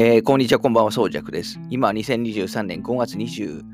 [0.00, 1.58] えー、こんにちは、こんばんは、そうじゃくです。
[1.70, 3.64] 今、2023年5月27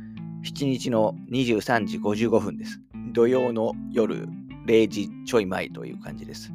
[0.65, 2.81] 日の23時55分です。
[3.13, 4.27] 土曜の夜
[4.65, 6.51] 0時ちょい前という感じです。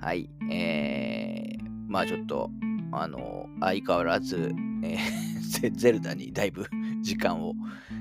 [0.00, 0.28] はい。
[0.50, 2.50] えー、まあちょっと、
[2.90, 4.52] あの、相変わらず、
[4.82, 6.66] えー、 ゼルダにだいぶ
[7.02, 7.54] 時間を、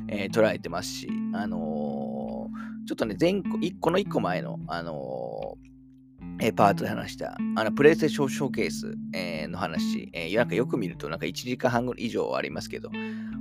[0.08, 5.77] えー、捉えてますし、あのー、ちょっとね、前個、この1個前の、あのー
[6.40, 12.92] えパートで話した、あの、プレイステーションショーケース、えー、の話、えー、なんかよく見ると、なんか1時間半以上ありますけど、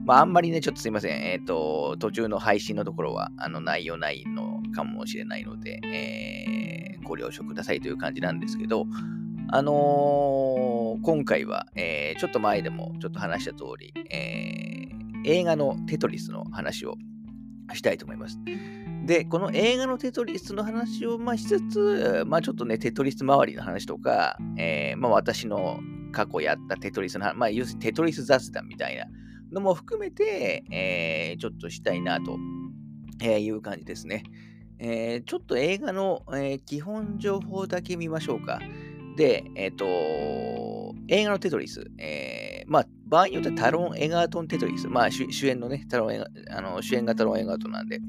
[0.04, 8.86] まあ、あんまりね、ちょっとすいません、えっ、ー、と、途中の配信のところは、あの、内容ないのかもしれないので、えー、ご了承くださいという感じなんですけど、
[9.48, 16.96] あのー、今回は、えー、ちょっと前でもちょっと話した通り、えー、映画のテトリスの話を
[17.74, 18.38] したいと思います。
[19.04, 25.80] で、この映画のテトリスの話をまあしつつ、まあちょっとね、テトリス周りの話とか、えー、まあ私の
[26.12, 29.06] 過去やったテトリスの話、まあ要するにテトリス雑談みたいな
[29.52, 32.38] のも含めて、えー、ちょっとしたいなと、
[33.22, 34.24] いう感じですね。
[34.78, 38.60] えー、ちょっと映画の、えー、基本情報だけ見ましょうか。
[39.16, 48.00] で、えっ、ー、と、映画のテトリス、えー、まあ、場合によってはタロン・エガートン・テトリス、まあ、主演のね、タロンエガあの主演がタロン・エガートンなんで、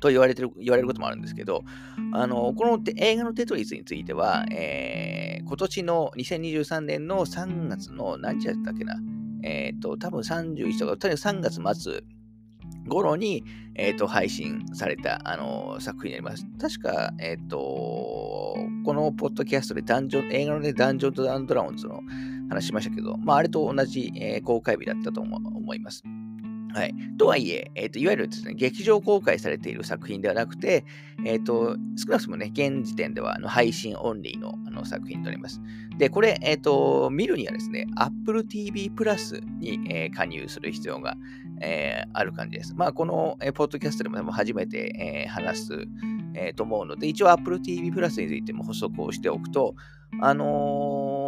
[0.00, 1.64] と言われてる、言われることもあるんですけど、
[2.12, 8.96] あの、この映画のテトリスについては、えー、今年の2023年の3月の何日だったっけな、
[9.42, 12.02] えっ、ー、と、多分31とか、とにかく3月末
[12.88, 16.46] 頃に、え、ー、と、配信された、あの作品になります。
[16.60, 17.58] 確か、えっ、と、
[18.84, 22.00] このポッドキャストでダンジョン、映画のね、ダンジョンとダンドラゴンズの
[22.48, 26.02] 話しましたけど、まあ、あれと同じ、えー、公開日だったと思います。
[26.72, 26.94] はい。
[27.18, 30.84] とはいえ、えーと、いわゆるですね、劇場公開されている作品ではなくて、
[31.24, 35.60] えーと、少なくともね、現時点ではあの配信オンリーのあの作品となります。
[35.98, 41.16] で、これ、えーと、見るにはですね、Apple TV プラスに、えー、加入する必要が、
[41.60, 42.74] えー、ある感じです。
[42.74, 45.88] まあ、この、えー、ポッドキャストでも初めて、え、話す、
[46.34, 49.74] え、と思うので、一応 Apple TV プラスについても補足をしておくと、
[50.20, 51.19] あの、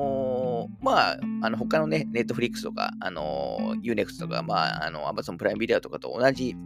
[0.80, 6.56] まあ、あの他のね、ネットフリックスとか、あのー、Unext とか、まあ、あの Amazon プライムビデオとかと同じ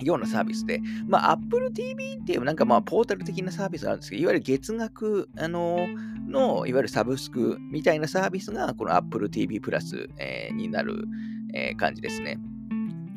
[0.00, 5.86] ようなサービスで、まあ、Apple TV っていうなんかまあ、ポータル的なサービスがあるんですけど、いわゆる月額、あの、
[6.26, 11.04] の、いわゆるサブスクみたいなサービスが、この Apple TV プラス、えー、になる、
[11.54, 12.38] えー、感じですね。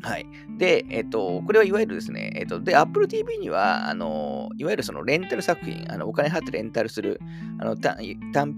[0.05, 0.27] はい。
[0.59, 7.19] で、えっと、これはいわゆるですね、えっと、で、Apple TV には、あの、いわゆるそのレンタル作品、あのお金払ってレンタルする、
[7.59, 7.97] あの単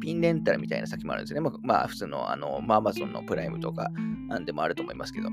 [0.01, 1.39] 品レンタルみたいな作品もあるんですね。
[1.39, 3.89] まあ、まあ、普通の、あの、まあ、Amazon のプライムとか、
[4.27, 5.29] なんでもあると思いますけど。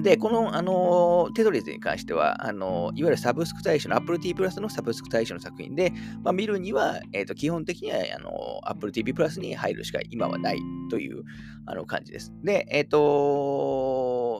[0.00, 10.58] で、この、あのテトリスに関しては、あのいわゆるサブスク対象の Apple TV プラスのサブスク対象の作品で、まあ、見るには、えーと、基本的にはあの Apple TV プラスに入るしか今はない
[10.88, 11.24] という
[11.66, 12.32] あの感じです。
[12.44, 12.98] で、えっ、と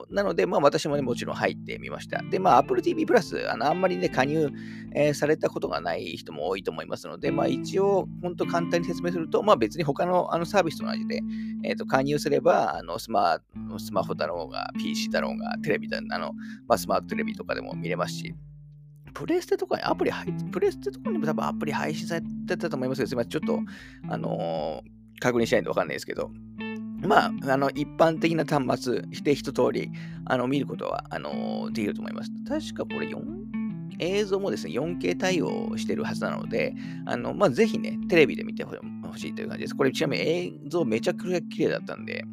[0.09, 2.21] なので、まあ、私もね、もちろん入ってみました。
[2.23, 4.49] で、まあ、Apple TV プラス、あのあんまりね、加入、
[4.95, 11.21] えー、されたことがない人も多いと思いますので、まあ、一応、本当簡単に説明すると、まあ、別に他のあのサービスと同じで、
[11.63, 13.39] えーと、加入すればあのスマ、
[13.77, 16.33] スマホだろうが、PC だろうが、テレビだ、あの
[16.67, 18.33] まあ、スマートテレビとかでも見れますし、
[19.13, 23.59] プレステとかにアプリ入プレステとかにも多分アプリ配信されてたと思いますけど、すみません、ちょっと、
[24.09, 26.31] あのー、確認しないとわかんないですけど、
[27.01, 29.91] まあ、あの、一般的な端末して一通り、
[30.25, 32.31] あの、見ることは、あの、できると思います。
[32.47, 33.39] 確かこれ4、
[33.99, 36.73] 映像もですね、4K 対応してるはずなので、
[37.05, 38.75] あの、まあ、ぜひね、テレビで見てほ
[39.17, 39.75] しいという感じです。
[39.75, 42.23] これ、ちなみに映像めちゃくちゃ綺麗だったんで、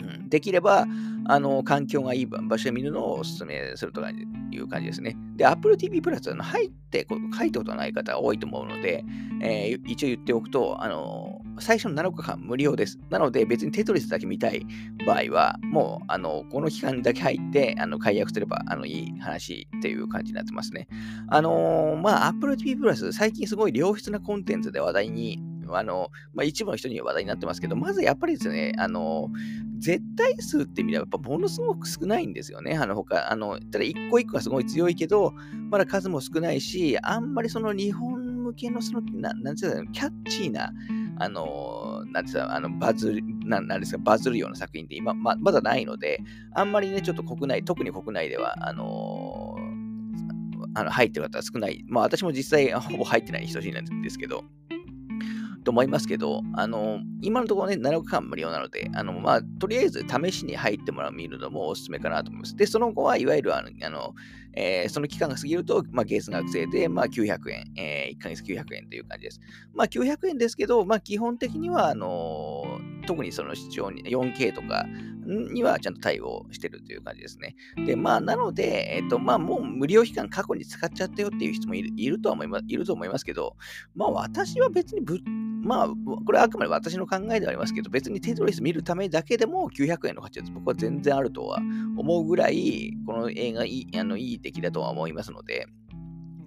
[0.00, 0.86] うん、できれば、
[1.26, 4.02] あの、環境がいい場所で見るのをお勧めすると
[4.50, 5.16] いう感じですね。
[5.36, 9.04] で、Apple TV プラスの入って書いたことない方が多いと思うので、
[9.40, 12.98] えー、一応言っておくと、あの、最初の7日間無料です。
[13.10, 14.66] なので、別にテトリスだけ見たい
[15.06, 20.88] 場合は、もう、あの、この期間だけ入って、あの、解約すれば、あの、いい話っていう感じになってますね。
[21.28, 25.42] あのー、まあ、Apple TV プラス、最近すごい良質なコンテンツで話題に
[25.74, 29.30] あの、まあ、一部の人には話題になってますけど、まずやっぱりですね、あの、
[29.78, 32.74] 絶対数って意味ではやっぱものすごく少ないんですよね。
[32.74, 35.32] あの他、あの、ただ一個一個はすごい強いけど、
[35.70, 40.72] まだ数も少ないし、あんまりその日本向けのその、ななんていうの、キャッチーな、
[41.22, 46.20] あの、なんてあのバズる、ななんですか、バズるような作品って今、ままだないので、
[46.54, 49.56] あんまりね、ちょっと国内、特に国内では、あの
[50.74, 51.84] あの入ってる方は少ない。
[51.86, 54.44] まあ私も実際ほぼ入ってない人なんですけど、
[55.62, 62.56] と思いますけど、あの、今のところね、7日間無料なので、あの、まあ、とりあえず試しに入ってもらう見るのもおすすめかなと思います。
[62.56, 64.14] で、その後はいわゆる、あの、あの
[64.54, 69.40] えー、その期間が過ぎると、まあ、月額制で、まあ、900円、えー、1ヶ月900円という感じです。
[69.74, 74.86] まあ、900円ですけど、まあ、基本的には、あの特にその視聴に 4K とか
[75.24, 77.54] にはちゃんと対応してるという感じですね。
[77.86, 83.56] で、まあ、なので、えっと、まあ、もう無料期間過去に使っちゃったよっていう人もいるいるとは思います、いると思いますけど、
[83.94, 85.18] まあ、私は別にぶ、
[85.62, 85.88] まあ、
[86.24, 91.58] これはあくまで私の考えではありますけど、別にテトリス見るためだけでも900円の価値は僕は全然あるとは
[91.96, 95.66] 思うぐらい、この映画いいあのいい出来だとは思いますので、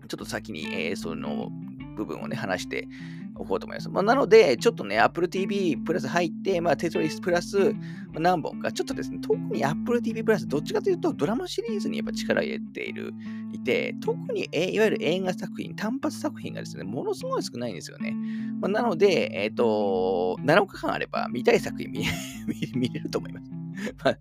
[0.07, 1.49] ちょっと先に、えー、その
[1.95, 2.87] 部分をね、話して
[3.35, 3.89] おこうと思います。
[3.89, 7.73] まあ、なので、ちょっとね、Apple TV プラス入って、まあ、テトリスプラス、
[8.13, 13.13] 何本か、ちょっとですね、特に Apple TV プラス、どっちかというと、ドラマシリーズにやっぱ力を入れている、
[13.51, 18.15] いて、特に、いわゆる映画作品、単発作品がですね、ものすごい少ないんですよね。
[18.61, 22.05] まあ、なので、えっ、ー、と、7日間あれば、見たい作品見
[22.75, 23.54] 見れると思います。
[24.03, 24.17] まあ、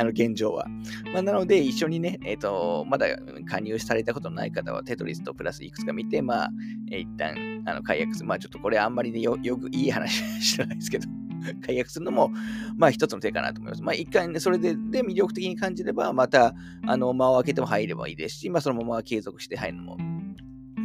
[0.00, 0.66] あの現状は。
[1.12, 3.06] まあ、なので、一緒にね、えっ、ー、と、まだ
[3.46, 6.50] 加入されたことのない方は、テトリスとプラスいくつか見て、まあ、
[6.90, 8.26] えー、一旦、あの、解約する。
[8.26, 11.08] まあ、ちょっとこれあんまりね、よよくいい話 知らないですけど、
[11.64, 12.30] 解約するのも、
[12.76, 13.82] まあ、一つの手かなと思います。
[13.82, 16.54] まあ、一回ね、それでで魅力的に感じれば、また、
[16.86, 19.96] あの、間を空けても入ればいいですし、まあ、そのまま継続して入るのも、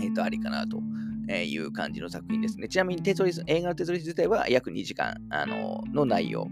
[0.02, 0.82] えっ、ー、と、ありかなと。
[1.28, 2.68] えいう感じの作品ですね。
[2.68, 6.48] ちなみにテトリス、映画のテトリス自体は約2時間あのの内容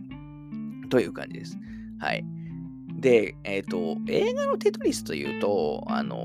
[0.93, 1.57] という感じです。
[1.97, 2.23] はい。
[2.99, 6.19] で、えっ、ー、と、映画のテトリスというと、あの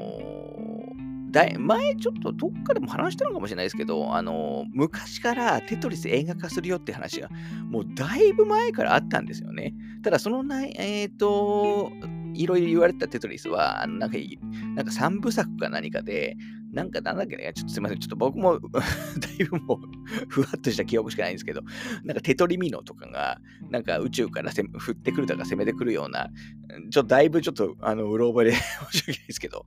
[1.31, 7.31] ー、前ちょっとどっかでも話したのかもしれないですけど、あの、昔からテトリス映画化するよって話が、
[7.71, 9.73] もうだいぶ前からあったんですよね。
[10.03, 11.91] ただ、そのない、えっ、と、
[12.35, 14.19] いろいろ言われたテトリスは、なんか、
[14.75, 16.37] なんか3部作か何かで、
[16.79, 18.81] なんかなんだっけね、ちょっとすいません、ちょっと僕も だ
[19.41, 19.79] いぶもう
[20.31, 21.63] ふわっとした記憶しかないんですけど、
[22.05, 26.31] なんかテトリミノとかが、なんか宇宙から降ってくるとか攻めてくるような、
[26.91, 29.67] ちょっとだいぶちょっと、あの、うろ覚えで申し訳ないですけど、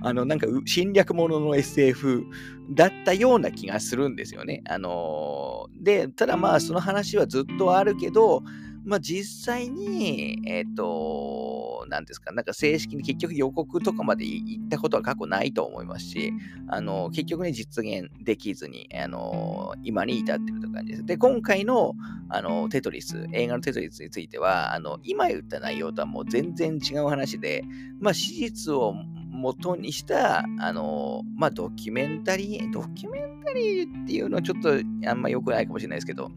[0.00, 2.24] あの、なんか侵略者の SF
[2.70, 4.62] だったような気がするんですよね。
[4.68, 8.42] あのー、で、ただまあ、その話はずっとあるけど、
[8.88, 16.32] まあ実際に、えっ、ー、と、なんですか、なんか正式に結局予告とかまで行ったことは過去ないと思いますし、
[16.68, 21.04] あの、結局ね、実現できずに、あの、今に至ってるという感じです。
[21.04, 21.92] で、今回の、
[22.30, 27.64] あの、テトリス、映画のテトリスについては、あの、今言った内容とはもう全然違う話で、
[28.00, 28.94] まあ、史実を
[29.30, 34.70] 元にした、あの、まあ、ドキュメンタリー、ドキュメンタリーっていうのはちょっと
[35.06, 36.30] あんま良くないかもしれないですけど、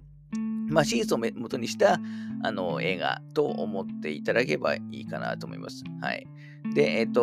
[0.72, 2.00] まあ、史実を元にした
[2.44, 5.84] あの映画と思っていただければいいかなと思います。
[6.02, 6.26] はい。
[6.74, 7.22] で、えっと、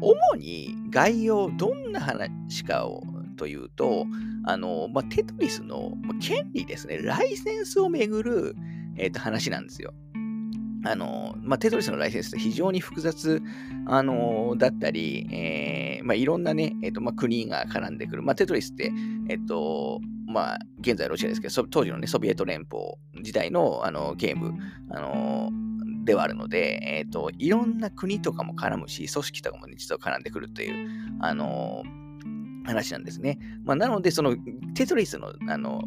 [0.00, 3.02] 主に概要、どんな話かを
[3.36, 4.06] というと、
[4.44, 8.56] あの、まあ、テトリスの権利ですね、ライセンスをめぐる、
[8.96, 9.92] えっと、話なんですよ。
[10.84, 13.42] あの、まあ、テトリスのライセンスって非常に複雑、
[13.86, 18.22] あのだったり、えー、まあ、いろんなね、えっ、と、まあ、国が絡んでくる。
[18.22, 18.92] まあ、テトリスって、
[19.28, 22.82] えっ、と、まあ、現在ロシアですけど、当時のね、ソビエト連邦
[23.22, 24.54] 時代のあのゲーム、
[24.90, 25.50] あの
[26.04, 30.88] ではあるので、えっ、と、いろんな国とかも絡むし、組織とかもね、実は絡んでくるという、
[31.20, 31.82] あの
[32.64, 33.38] 話なんですね。
[33.64, 34.36] まあ、なので、その、
[34.74, 35.82] テトリスの、あの、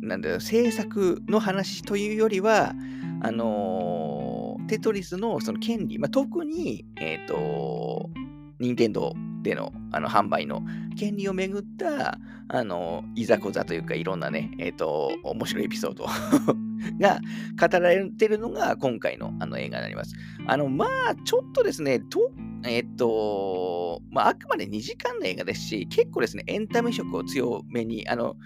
[0.00, 2.74] なんだろう、制作の話というよりは、
[3.22, 8.10] あのテトリスのその権利、まあ、特に、えっ、ー、と、
[8.58, 9.14] 任天堂
[9.44, 10.62] でのあの販売の
[10.98, 12.18] 権利をめぐった、
[12.48, 16.06] あの、いざこざというか、いろんなね、えっ、ー、と、面白いエピソード
[16.98, 17.20] が
[17.60, 20.14] 語られてるのが今回のあの映画になります。
[20.46, 22.32] あの、まあ、ちょっとですね、と、
[22.64, 28.36] えっ、ー、と、まあ、あくまで2時間の映画ですし、結構ですね、エンタメ色を強めに、あの、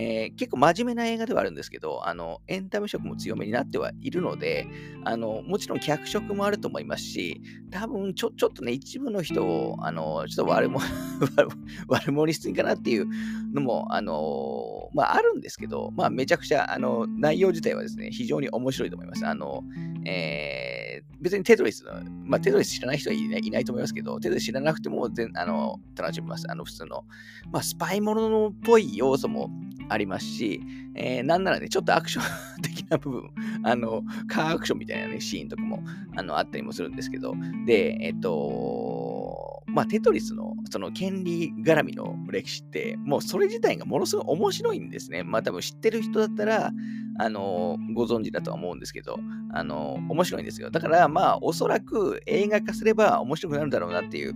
[0.00, 4.68] えー、結構真面目な映画ではあるんですけど、あの、エンタメ色も強めになってはいるので、
[5.04, 10.86] あの、もちろん脚色もあると思いますし、多分ちょ、ちょっとね、一部の人を、あの、ちょっと悪者、
[11.88, 13.06] 悪者にすぎかなっていう
[13.52, 19.26] のも、あの、まあ、あるんですけど、まあ、めちゃくちゃ、あの、内容自体はですね、非常に面白いと思います。
[19.26, 19.64] あの、
[20.04, 21.84] えー、別にテトリス、
[22.24, 26.46] まあ、テトリス知らない人はいないないと思いますけど、テトリス知らなくても全あの楽しみます。
[26.48, 27.04] あの、普通の、
[27.50, 29.50] まあ、スパイものっぽい要素も
[29.88, 30.60] ありますし、
[30.94, 32.22] えー、なんならね、ちょっとアクショ
[32.58, 33.30] ン的な部分、
[33.64, 35.82] あの、カーアクションみたいなね、シーンとかも
[36.16, 37.34] あのあったりもするんですけど、
[37.66, 45.22] で、えっと、まあ、テトリスのその権利絡みの歴史って、もうそれ自体がものすごい面白いんですね。
[45.22, 46.72] まあ、多分知ってる人だったら、
[47.20, 49.18] あの、ご存知だとは思うんですけど、
[49.52, 50.70] あの、面白いんですよ。
[50.70, 54.34] だから、まあ、おそらく映画化すれば面白くなるだろうなっていう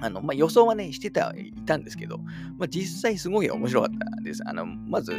[0.00, 2.18] あの、まあ、予想はね、してた、いたんですけど、
[2.58, 4.42] まあ、実際すごい面白かったです。
[4.46, 5.12] あの、まず、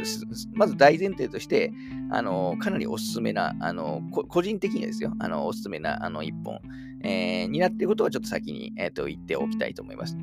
[0.52, 1.72] まず大前提として、
[2.10, 6.60] あの、かなりおすすめな、あの、個人的にですよ、あの、おすすめな、あの、一本、
[7.02, 10.16] えー、になっていることはちょっと先に、えっ、ー、と、言っておきたいと思います。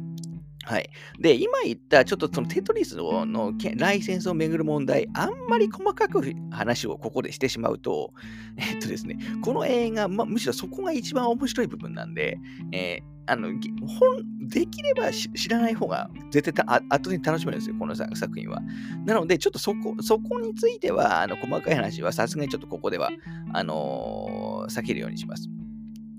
[0.68, 0.90] はい。
[1.18, 6.22] で、今言ったちょっとそのテトリスののライセンスをめぐる問題、あんまり細かく
[6.52, 8.12] 話をここでしてしまうと、
[8.58, 12.38] えっとですね、この映画、まあ、むしろそこが一番面白い部分なんで、
[12.74, 18.62] えー、あの本できれば知らない方が絶対圧倒的に楽しめるんですよ、この作品は。
[19.06, 23.12] なので、ちょっとそこそこについては、あの細かい話はさすがにちょっとここでは
[23.54, 25.50] あのー、避けるようにします。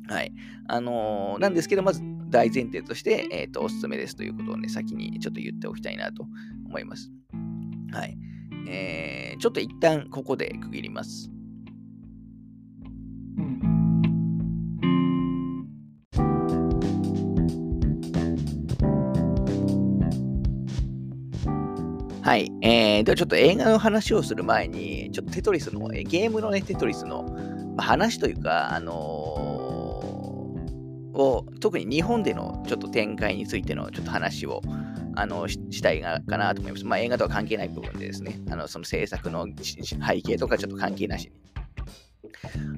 [0.09, 0.33] はい。
[0.69, 6.27] あのー、なんですけど、まず大前提として、えっ、ー、と、おすすめですということをね、先にちょっと言っておきたいなと
[6.67, 7.11] 思います。
[7.93, 8.19] はい。
[8.69, 11.31] えー、ちょっと一旦ここで区切ります。
[13.39, 13.88] うん
[22.29, 22.53] はい。
[22.61, 27.23] えー、ではちょっと映画の話をする前に、ちょっとテトリスの、ゲームのね、テトリスの、
[27.75, 28.99] まあ、話というか、あのー
[31.19, 34.61] を、特に日本でのちょっと展開についてのちょっと話を
[35.17, 36.85] あのしたいかなと思います。
[36.85, 41.33] まあ、映画とは関係ない部分でですね、あのその制作の背景とかちょっと関係なしに。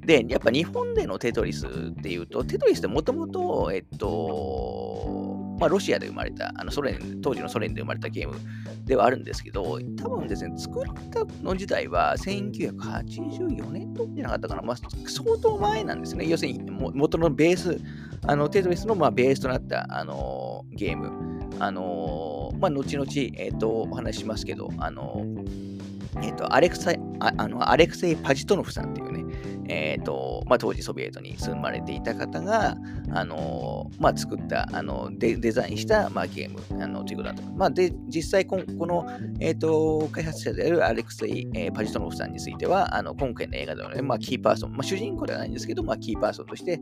[0.07, 5.30] で、やっぱ日本でのテトリスっていうと、テトリスってもともと、えっと、
[5.61, 8.35] まあ、ロシアで生まれた、あのソ連、当時のソ連で生まれたゲーム
[8.87, 16.27] ではあるんですけど、多分ですね、作られたの自体は1984年とじゃなかったかな、まあ、相当前なんですね。
[16.27, 17.79] 要するに、元のベース、
[18.27, 21.13] あのテトリスのまあベースとなった、あのー、ゲーム、
[21.59, 25.27] あのー、まあ、後々、えっ、ー、と、お話しますけど、あの
[26.23, 29.10] えっ、と、アレクサああのアレクセイ・パジトノフさんっていう、
[29.73, 32.77] えーとまあ、当時ソビエトに住まれていた方が、
[33.13, 37.43] あのまあ、作ったあのデ、デザインした、まあ、ゲームあのということだと。
[37.53, 39.07] まあ、で実際こ、この、
[39.39, 46.81] えーと、開発者であるアレクセイ、えー、パジトノフさんについては、あの今回の映画ではね、まあ、キーパーソン、まあ、主人公ではないんですけど、まあ、キーパーソンとして、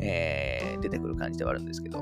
[0.00, 1.98] えー、出てくる感じではあるんですけど、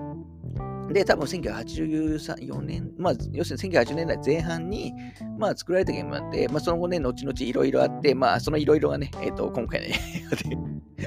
[0.93, 4.93] で、多分1984年、まあ、要するに1980年代前半に、
[5.39, 9.95] まあ、作られたゲームなんで、まあ、その後ね、後々いろいろあって、まあ、そのいろいろがね、えっ、ー、と、今回の 映
[10.31, 10.57] 画で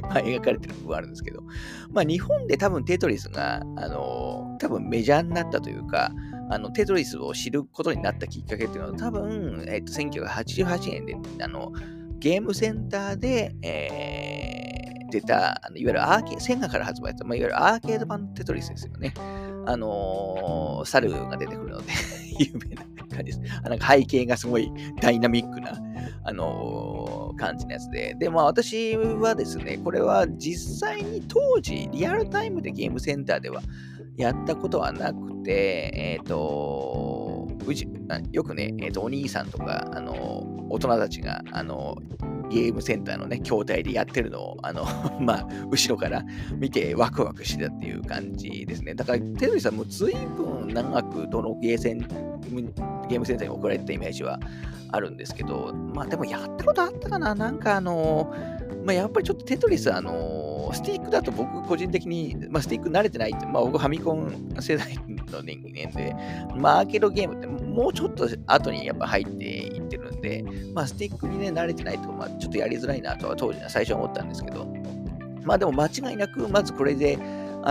[0.02, 1.42] まあ、描かれてる部分あるんですけど、
[1.92, 6.12] まあ、日本で多分テトリスが、あの、多分メジャーになったというか、
[6.52, 11.72] あの、テトリスを知ることになったきっかけっていうのは、多分、えっ、ー、と、1988年で、あの、
[12.20, 19.14] ゲームセンターで、えー、出た、いわゆるアーケード、センガから発売した、まあ、いわゆるアーケード版テトリスですよね。
[19.70, 21.94] あのー、猿が出てくるので
[22.40, 22.84] 有名な
[23.16, 23.42] 感じです。
[23.64, 25.80] あなんか背景がすごいダイナミックな、
[26.24, 28.16] あのー、感じのやつで。
[28.20, 33.62] で、まあ私はですね、これは実際に当時、リアルタイムでゲームセンターでは
[34.18, 37.09] やったことはなくて、えっ、ー、と、
[37.66, 37.88] うち
[38.32, 41.98] よくね、えーと、お兄さんとか、あの大人たちが、あの
[42.50, 44.86] ゲームセンターのね、筐体でやってるのを、あの、
[45.22, 46.24] まあ、後ろから
[46.58, 48.96] 見てワクワクしてたっていう感じですね。
[48.96, 52.00] だから、テレビさんも随分長くどのゲーセン、
[53.08, 54.40] ゲームセンターに送られてたイメージは
[54.92, 58.34] あるんですけど、まあでもやったことあったかななんかあの、
[58.84, 66.16] まあやっぱりちょっとテトリス、あの、スティックだと僕個人的に、まあスティック慣れてないって、まあ僕ファミコン世代の人間で、
[66.56, 70.44] まあアーケードゲームってもうちょっと後にやっぱ入っていってるんで、
[70.74, 74.66] まあ、スティックにね、慣れてないと、まあ、ちょっとやりづらいなとは当時は最初は思ったんですけど、
[75.44, 77.18] まあでも間違いなく、まずこれで、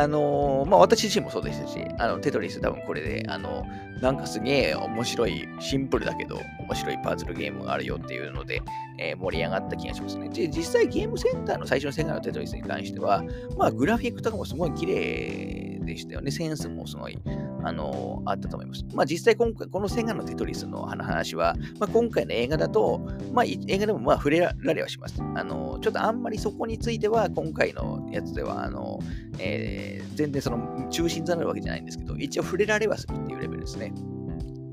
[0.00, 3.66] あのー、まあ私自身もそうでしたし、あのテトリス多分これで、あの、
[4.00, 8.62] なんかすげえ面白い、シンプルだけど面白いパズルゲームがあるよっていうので、
[8.98, 10.28] えー、盛り上がった気がしますね。
[10.28, 13.24] で、実際ゲームセンターの最初の世界のテトリスに関しては、
[13.56, 16.30] まあグラフィックとかもすごい綺麗でしたよね。
[16.30, 17.18] センスもすごい、
[17.64, 18.84] あのー、あったと思います。
[18.94, 23.00] まあ実際今回、このセガのテトリスの話は、まあ今回の映画だと、
[23.32, 25.20] まあ映画でもまあ触れられはします。
[25.34, 33.92] あのー、ちょっとあんまりそこについては今回のやつでは、あのー、えー、全然その中心となるわけじゃないんですけど、一応触れられはするっていうレベルですね。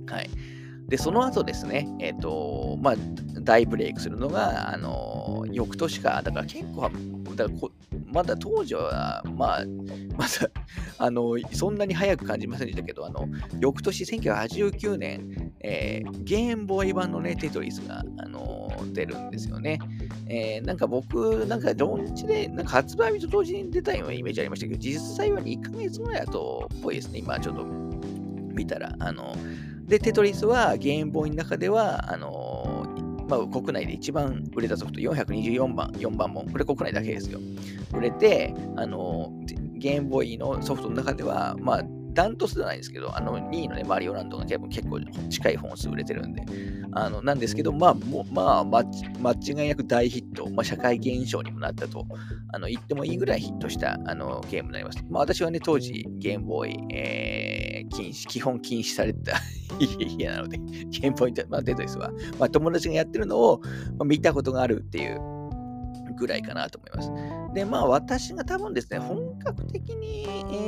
[0.08, 0.30] はい。
[0.88, 2.96] で、その後ですね、えっ、と、まあ、
[3.42, 6.92] 大ブレイクするのが、あの、翌年か、だから結構、
[7.36, 7.58] だから
[8.12, 9.66] まだ当時は、まあ、
[10.18, 10.50] まだ、
[10.98, 13.28] あの、そんなに早く感じませんでしたけど、あの、
[13.60, 19.80] 翌年、1989年、えー、ゲームボーイ版のね、テトリスが、あの、出るんですよね。
[20.28, 27.20] えー、なんか僕、なんか、ローンチで、なんか発売日と同時に出たようなイメージありましたけど、実際は2ヶ月ぐらいだと、っぽいですね。
[27.20, 29.36] 今、ちょっと見たら、あの、
[29.88, 32.45] で、テトリスはゲームボーイの中では、あのー、
[33.28, 37.40] まあ、国内で一番売れたソフト、424番、4番も、これ国内だけですよ。
[37.94, 39.32] 売れて、あの、
[39.74, 41.84] ゲームボーイのソフトの中では、まあ、
[42.16, 46.44] ダントツではないんですけど、あの2位のね、マリオランドが結構結構近い本数売れてるんで、
[46.94, 52.08] あのなんですけど、まあ、もまあ、間違いなく大ヒット、まあ、社会現象にもなったと。
[52.54, 55.04] あの言ってもいいぐらいヒットしたあのゲームになります。
[55.10, 59.40] まあ、私はね、当時、ゲームボーイ、えね、禁止、基本禁止された。
[59.80, 63.62] 家なので、ゲームポイント、まあ、デトリスは、まあ、友達がやってるのを、
[63.98, 65.20] まあ、見たことがあるっていう
[66.18, 67.54] ぐらいかなと思います。
[67.54, 70.05] で、まあ私が多分ですね、本格的に、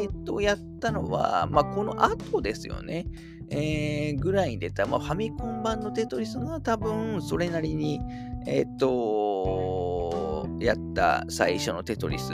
[0.03, 3.07] えー、とやったのは、まあこの後ですよね。
[3.49, 8.01] えー、ぐらいに出た、まあ、ファミコン版のテトリスが多分それなりに、
[8.45, 12.33] えっ、と、やった最初のテトリス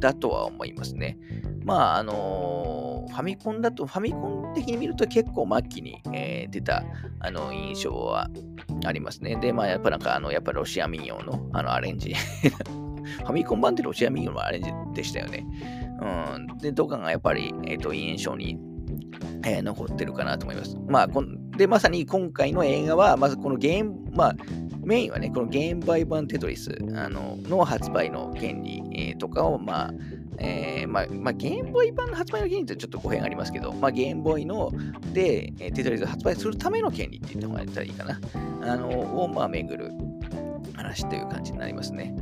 [0.00, 1.18] だとは思いますね。
[1.64, 6.84] まあ、あのファミコンだと、ファミコン的に見ると結構末期に、えー、出た
[7.20, 8.28] あの印象は
[8.84, 9.36] ありますね。
[9.36, 12.14] で、まあ、やっぱなんか、あの、やっぱロシア民謡のあのアレンジ。
[13.18, 15.46] ファミコン版ってロシア民謡のアレンジでしたよね。
[16.00, 16.58] うん。
[16.58, 18.58] で、とかがやっぱり、えっ、ー、と、印象に、
[19.44, 20.76] えー、残ってるかなと思います。
[20.88, 24.36] まあ、こんで、まさに今回の映画は、まずこのゲーム、まあ、
[24.84, 29.94] メインはね、このゲームバイ版テトリスあのの発売の権利、えー、とかを、まあ、
[30.38, 34.72] えー、まあ、まあ、ゲームボーイ版の発売の権利ってちょっと語弊がありますけど、まあ、ゲームボーイの
[35.12, 38.20] で、えー、テトリスを発売するための権利って言ってもらえたらいいかな。
[38.62, 38.88] あの、
[39.24, 39.92] を、まあ、巡る
[40.74, 42.14] 話という感じになりますね。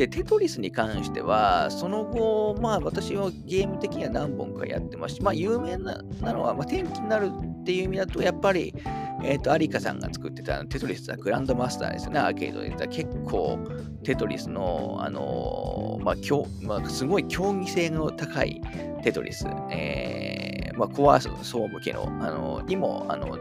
[0.00, 8.74] で、テトリスに関しては、その後、まあ私はゲーム的には何本かやってますし、まあ有名なのは、まあ、天気になるっていう意味だと、やっぱり、
[9.22, 12.90] えっ、ー、と、アリカさんが作ってたテトリスはグランドマスターですよね、アーケードで言ったら。
[12.90, 13.58] 結構、
[14.02, 18.58] テトリスの、あのー、まあ、きょまあ、すごい競技性の高い
[19.02, 23.36] テトリス、えー、まあ、コア層向けの、あのー、にも、あの、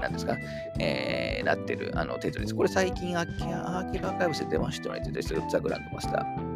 [0.00, 0.36] なんですか、
[0.78, 2.54] えー、なってるあのテトリス。
[2.54, 3.36] これ最近アー
[3.92, 6.47] ケーバーカイブスで出ましたよね、テトリス、ザ・グランドマスター。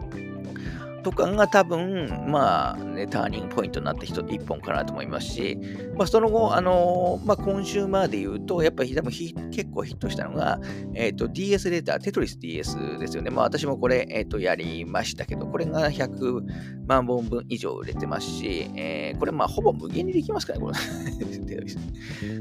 [1.03, 5.59] とかが多分、まあ、ね、ターニングポイントになった人一本かなと思いますし、
[5.97, 10.61] まあ、その後、あのー、まあ、コンシューマーで言うと、やっぱり多分結構ヒットしたのが、
[10.95, 13.31] えっ、ー、と、DS データ、テトリス DS ですよね。
[13.31, 16.43] まあ、私もこれ、えっ、ー、と、やりましたけど、これが100
[16.87, 20.79] 万本分以上売れてますし、えー、これ、まあ、ほぼ無限にできますからね、これ。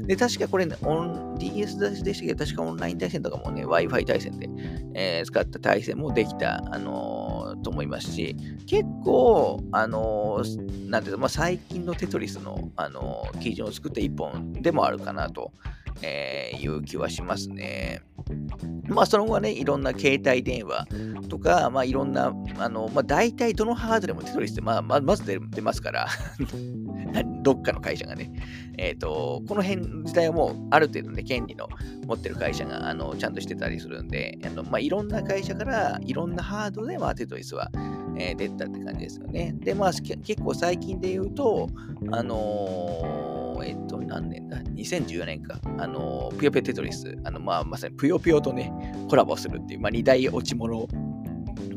[0.06, 4.48] で、確かこれ、オン DS でしたけど、確かオンライン対戦とかもね、Wi-Fi 対戦で、
[4.94, 8.36] えー、使った対戦もできた、あのー、と思いますし、
[8.66, 15.52] 結構、あのー、なんていうの、まあ、最近のテトリスの、あのー、基準を作った一本でもあるかなと、
[16.02, 18.02] えー、いう気はしますね。
[18.88, 20.86] まあ、その後はね、いろんな携帯電話
[21.28, 26.08] とか、まあ、いろんな、あの、まあ、大体どのハードでもテトリスって、まあ、まず出ますから
[27.42, 28.32] どっかの会社がね、
[28.78, 31.68] えっ、ー、と、この辺自体はもう、ある程度ね、権利の
[32.06, 37.70] 持ってる会社が、あの、ちゃんとしてたりするんで、あのまあ、いろんな会社から、いろんなハードで、まあ、テトリスは、
[38.16, 39.54] えー、出たって感じですよね。
[39.58, 41.68] で、まあ、結構最近で言うと、
[42.10, 45.60] あのー、えっと、何年だ ?2014 年か。
[45.78, 47.16] あの、ぷよぷよテトリス。
[47.24, 48.72] あの、まあ、まさにぷよぷよとね、
[49.08, 50.86] コラボするっていう、まあ、二大落ち物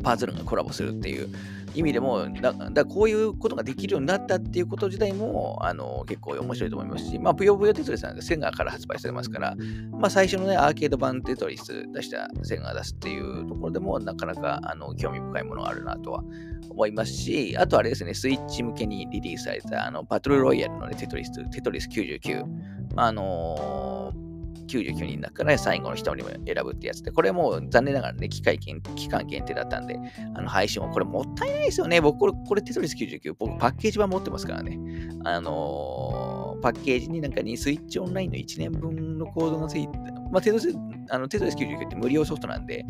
[0.03, 1.29] パズルがコラボするっていう
[1.75, 9.55] 意味でも、だだこういうことができるようになったっていうこと自体も、あの結構面白いと思いますし、まあ、ぷよぷよテトリスなんでセガから発売されますから、
[9.91, 16.23] まあ、最初のね、アーケード版テトリス出したセガが出すっていうところでも、なかなかあの興味深いものがあるなとは
[16.69, 22.45] 思いますし、あとあれですね、スイッチ向けにリリースされたあのバトルロイヤルの、ね、テトリス、テトリス99
[22.95, 23.07] ま。
[23.07, 24.24] あのー
[24.65, 29.97] 99人の中から最後の人にも選ぶってやつで、これも残念ながらね、機械期間限定だったんで、
[30.35, 32.01] あの配信もこれもったいないですよね。
[32.01, 34.79] 僕、これ、これテトリス99、僕パッケージ版持ってますからね。
[35.23, 39.97] あのー、パッケージになんかにスイッチオンラインの1年分のコードがついて、
[40.31, 40.75] まあ、テトリス、
[41.09, 42.85] あのテトリス99って無料ソフトなんで、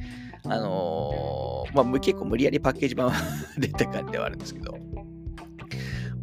[0.46, 3.14] あのー、まあ、結構無理やりパッケージ版は
[3.58, 4.78] 出た感じではあるんですけど、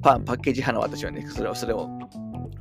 [0.02, 1.88] パパッケージ派の私はね、それを、それを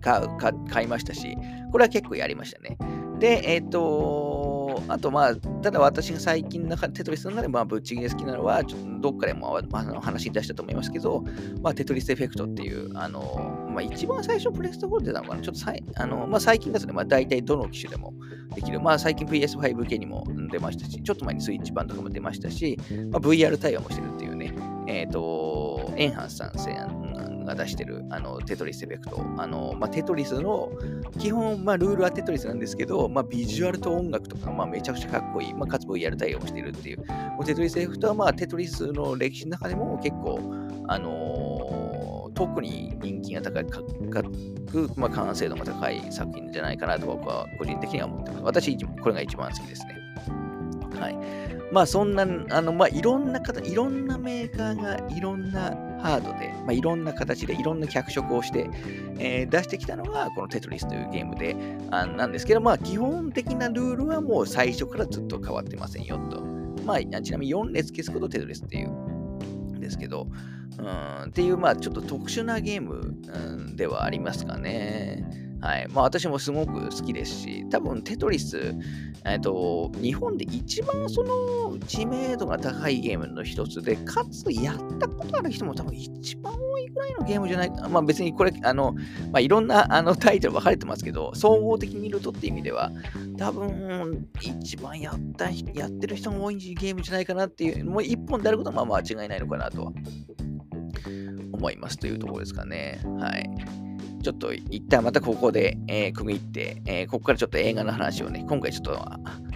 [0.01, 1.37] 買う買買いましたし、
[1.71, 2.77] これは結構やりましたね。
[3.19, 11.23] で、えっ、ー、と、あとまあ、ただ私が最近のテトリスの中で、まあ、ぶっちぎり好きなのは、ちょっとどっかでもあ話に出したと思いますけど、
[11.61, 15.41] まあ、テトリスエフェクトっていう、あの、まあ、一番最初プレスト4で出たのかな？
[15.41, 18.13] ちょっとさいあの、まあ、最近ですね、まあ、大体どの機種でも
[18.55, 18.79] できる。
[18.81, 22.77] まあ、最近 PS5 系にも出ましたし、ちょっと前にスイッチ版とかも出ましたし、
[23.11, 24.53] まあ、VR 対応もしてるっていうね、
[24.87, 26.57] えっ、ー、と、エンハンスさん
[27.55, 29.25] が出してるあのテトリスエフェクト。
[29.37, 30.71] あのまあ、テトリスの
[31.19, 35.53] 基本、まあ、ルールはテトリスなんですけど、まあ、ビジュアルと音楽とか、まあ、めちゃくちゃかっこいい。
[35.53, 37.03] まあ、かつ VR 対応してるっていう。
[37.45, 40.39] テトリスエフェクトは、まあ、テトリスの歴史の中でも結構、
[40.87, 43.81] あのー、特に人気が高い、か
[44.23, 48.43] く、まあ、完成度が高い作品じゃないかなと僕は個人的には思ってます。
[48.43, 49.95] 私、これが一番好きですね。
[50.99, 51.50] はい。
[51.71, 58.69] まあそんな、あの、まあいろんな方、いろんなメーカーがいろんなハードで、まあ、いろんな形でいろんな脚色をして、
[59.19, 61.55] えー、出してきたのがこのテトリスというゲームで、
[61.91, 66.41] あなんですけど、まあ基本的なルールはもう最初からずっと変わってませんよと。
[66.85, 70.27] まあちなみに4列消すことテトリスっていうんですけど、
[70.77, 73.15] うん、っていう、まあ、ちょっと特殊なゲーム、
[73.75, 75.50] ではありますかね。
[75.61, 75.87] はい。
[75.89, 78.73] まあ、私もすごく好きですし、多分、テトリス、
[79.25, 87.87] えっと、日本で一番その知名度が高いゲームの一つで、かつ、やったことある人も多分一番多いぐらいのゲームじゃないか。
[87.89, 88.93] まあ、別にこれ、あの、
[89.31, 92.91] まあ、いろんなあのタイトル分かれてますけど、総合的に見るとって意味では、
[93.37, 99.91] 多分、一番やったやってる人が多いゲームじゃないかなっていう、もう一本であることはまあ間違いないのかなとは
[101.53, 102.99] 思いますというところですかね。
[103.19, 103.90] はい。
[104.21, 109.05] ちょっと一旦またここで、えー、区切って、えー、ここからちょっと映画の話をね、今回ちょっと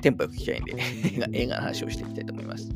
[0.01, 2.69] テンポよく聞きたいんで映画、 映画の話をしていきたいと思います。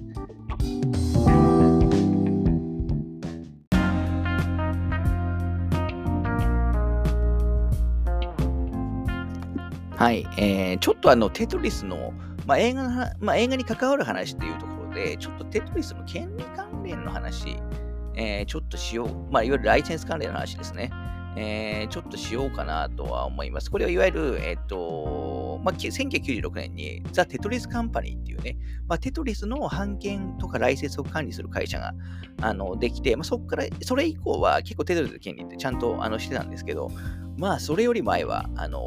[9.95, 12.13] はい、えー、ちょっとあの、テトリスの、
[12.45, 17.57] まあ、映画の、まあ、映画に関わる話っていうところで、ちょっとテトリスの権利関連の話、
[18.15, 19.31] えー、ちょっとしよう。
[19.31, 20.89] まあ、いわゆるライセンス関連の話ですね。
[21.35, 23.69] えー、ちょっとしようかなとは思います。
[23.69, 31.93] これはいわゆる、えっ、と、まあ、1996年にザ・テトリス・カンパニーっていうね、まあ、テトリスの版権とかライセンスを管理する会社が
[32.41, 36.89] あのできて、まあ、そこから、それ以降は結構テトリスの権利ってちゃんとあのしてたんですけど、
[37.37, 38.79] まあ、それより前は、あの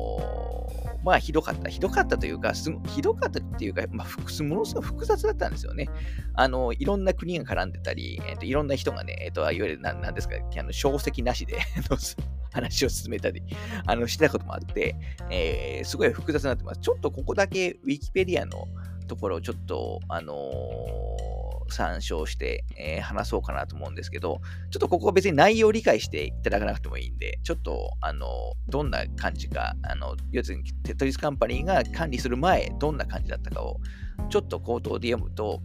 [1.05, 1.69] まあ、ひどかった。
[1.69, 5.89] ひどかったというか、すひどかったっていうか、まあ、ものすごく複雑だったんですよね。
[6.35, 11.59] あの、いろんな国が絡んでたり、えーと、いろんな人がね、えーと、いわゆるな、なんですか、あの小石なしで
[12.53, 13.43] 話を進めたり、
[13.87, 14.95] あの、してたこともあって、
[15.31, 16.81] えー、すごい複雑になってます。
[16.81, 18.69] ちょっとここだけ、ウィキペディアの
[19.09, 21.42] ところをちょっと、あのー
[21.73, 28.27] 参照して、えー、話そうかなと思うんですけど、ちょっとここは別に内容を理解していただかなくてもいいんで、ちょっと、あの、
[28.69, 33.81] どんな感じか、あの、要するにテトリスカンパニーが管理する前、どんな感じだったかを、
[34.29, 35.61] ちょっと口頭で読むと、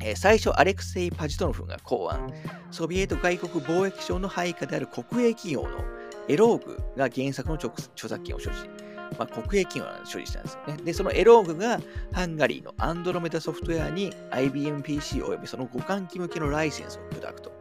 [0.00, 2.32] えー、最初、アレクセイ・パジトノフが考案、
[2.70, 5.68] ソビエト外国貿易省の配下である国営企業の
[6.28, 8.81] エローグが原作の著作権を所持。
[9.18, 10.82] まあ、国営企業の処理したんですよね。
[10.82, 11.80] で、そのエローグが
[12.12, 17.52] ハンガリーのアンドロメダソフトウェアに IBM-PC およびその互換機向けのライセンスを許諾と。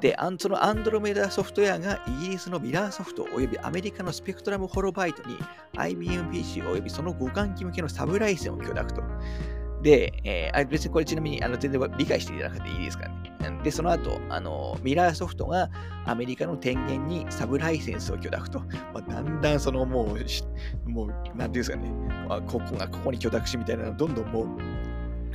[0.00, 5.38] で、そのアンドロメダソフトウェアがイギリスのミラーソフトおよびアメリカのスペクトラムホロバイトに
[5.76, 9.02] IBM-PC およびその互換機向けのサブライセンを許諾と。
[9.84, 13.60] で、えー、別にこれちなみにあの全然理解していただくていいですからね。
[13.62, 15.70] で、その後、あのミラーソフトが
[16.06, 20.14] アメリカの天元にサブライセンスを許諾と、まあ、だんだんそのも
[20.86, 21.90] う、もう、なんていうんですかね、
[22.30, 24.48] あ、ここがここに許諾しみたいなのどんどんもう、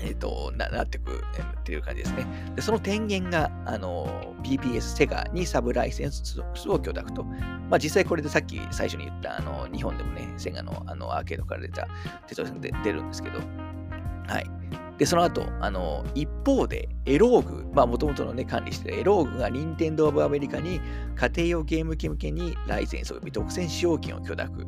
[0.01, 2.25] えっ、ー、とな、なってくっていう感じですね。
[2.55, 7.23] で、その天元が、あの、PPS セガにサブライセンスを許諾と。
[7.23, 11.88] まあ、実際これでさっき最初に言った、あの、日本でもね、セガのあのアーケードから出た
[12.27, 13.39] テトリスで出るんですけど、
[14.29, 14.49] はい。
[14.99, 20.81] で、その後、あの、一方で、エローグ、まあ、もともとのね、管理してるエローグが、任天堂オブアメリカに
[21.15, 24.67] 家庭用ゲーム機向けにライセンス及び独占使用権を許諾。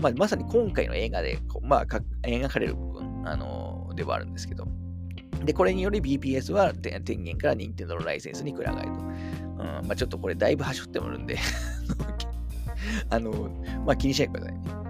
[0.00, 4.66] まあ、まさに今回の映画で、まあ、描かれる部分、あの、ではあるんですけど。
[5.44, 8.90] で、これにより BPS は電源から任天堂のライセンスにくら替えと。
[8.90, 11.36] うん、まあ、ちょっとこれだいぶ端折ってもるんで
[13.10, 13.30] あの、
[13.84, 14.80] まあ、気にしないでくださいね。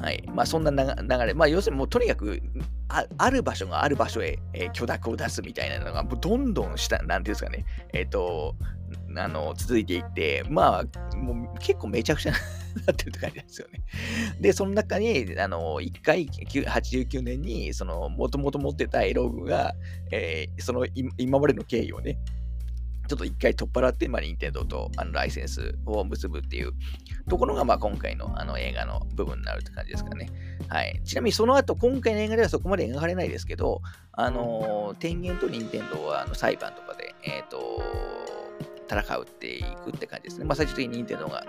[0.00, 0.24] はい。
[0.34, 1.34] まあ、そんな流れ。
[1.34, 2.42] まあ、要するにもうとにかく
[3.18, 8.54] あ、る場所がある場所へ、えー、許諾を出すみたいなのが、どんどん下、なんていうんですかね、えっ、ー、と、
[9.16, 12.38] あの、続いていって、まあ、もう結構めちゃくちゃな
[12.92, 13.82] ってるって感じなんですよね。
[14.40, 19.74] で、その中に、あの、1回、89年に、その、もともと持ってたエログが、
[20.10, 22.18] えー、その今までの経緯をね、
[23.06, 26.72] ちょっと一回取っ払って、まあ、任天堂とあのライセンスを結ぶっていう
[27.28, 30.30] ところが、まあ、今回のあの映画の部分になるって感じですかね。
[30.68, 31.00] はい。
[31.04, 37.82] ちなみにその後、今回の映画ではそこまで描かれないですけど、あのー、天元と任天堂はあの裁判とかで、えっ、ー、と、
[38.88, 40.44] 戦うっていくって感じですね。
[40.44, 41.44] まあ、最終的に任天堂が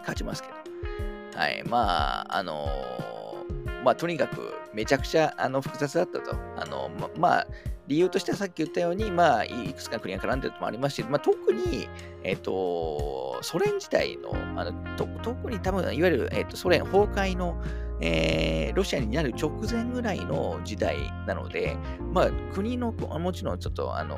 [0.00, 1.38] 勝ちますけど。
[1.38, 1.62] はい。
[1.64, 6.36] まあ、あのー、まあ、とにかくめちゃくちゃあの複雑だったと。
[6.56, 7.46] あのままあ
[7.86, 11.88] 理由としてはさっき言ったように、まあ、いくつかの国が絡んでるのもありますし、まあ、特に、
[12.24, 17.62] えっ、ー、と、ソ連時代の、あのと特に多分、いわゆる、えーと、ソ連崩壊の、
[18.00, 20.96] えー、ロシアになる直前ぐらいの時代
[21.26, 21.76] なので、
[22.12, 24.16] まあ、国の、もちろんちょっと、あの、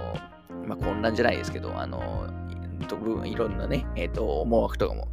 [0.66, 2.26] まあ、混乱じゃないですけど、あの、
[3.24, 5.08] いろんなね、えっ、ー、と、思惑とかも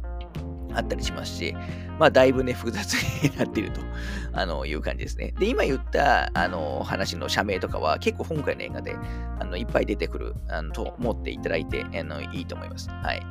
[0.76, 1.54] あったりしますし、
[1.98, 3.80] まあ、だいぶね、複雑になっていると
[4.32, 5.32] あのいう感じですね。
[5.38, 8.96] で、今言ったあの話の社名とかは結構今回の映画で
[9.38, 12.90] あのいっぱい出てくるあのと思っていただいてあのいいと思います。
[12.90, 13.22] はい。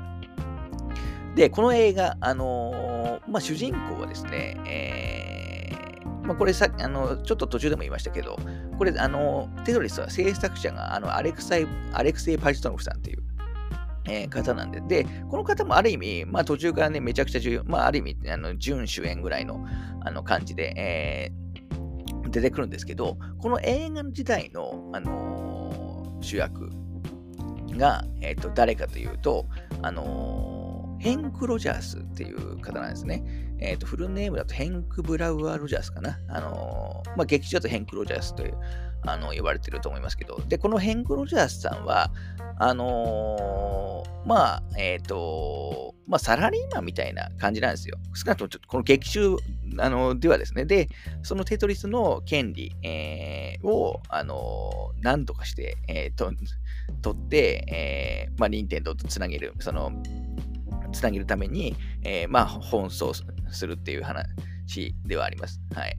[1.35, 8.37] で、この映画、あの、まあ、主人公はですね、えーまあ、これさあの、ちょっと途中でも言いましたけど、
[8.77, 13.23] これ、あの、テトリスは制作者があのアレクサイアレクセイ・パジトノフさんっていう、
[14.07, 19.65] えー、方なんで、で、この方もある意味、まあ途中からね、めちゃくちゃ重要、まあある意味、あの準主演ぐらいの
[20.01, 26.69] あの感じで、えー、出てくるんですけど、この映画時代の、あのー、主役
[27.77, 29.47] が、えっ、と、誰かというと、
[29.81, 33.23] あのヘンク・ロジャースっていう方なんですね。
[33.59, 36.19] えっ、と、フルネームだとヘンク・ブラウアー・ロジャースかな。
[36.29, 38.57] あのまあ、劇中だとヘンク・ロジャースという、
[39.05, 42.11] あの、呼ばれてると思いますけど、で、このヘンク・ロジャースさんは、
[42.57, 47.97] あのー、まあ、えっ、ー、と、まあ、サラリーマンみたいな感じなんですよ。
[48.13, 49.35] 少なくともちょっとこの劇中
[49.77, 50.87] あのではですね、で、
[51.23, 56.31] そのテトリスの権利、えー、を、あのー、何とかして、えー、と
[57.01, 59.91] 取って、えー、まあ、任天堂とつなげる、その、
[60.93, 65.59] つなげるために、えー、まあ、奔走するっていう話ではあります。
[65.73, 65.97] はい。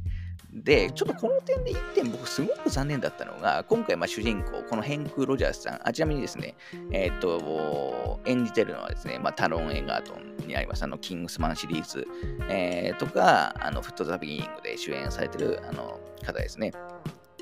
[0.57, 6.55] で、ちょっとこの点で1点僕すごく残念だったのが、今回まあ主人公、このヘンク・ロジャースさん、あちなみにですね、
[6.93, 10.15] えっ、と、演じてるのはですね、まあ、タロン・エガート
[10.45, 12.07] ンにあります、あの、キングスマンシリーズ、
[12.49, 16.73] えー、とか、あの、フット・ザ・ビギニングで主演されてるあの方ですね。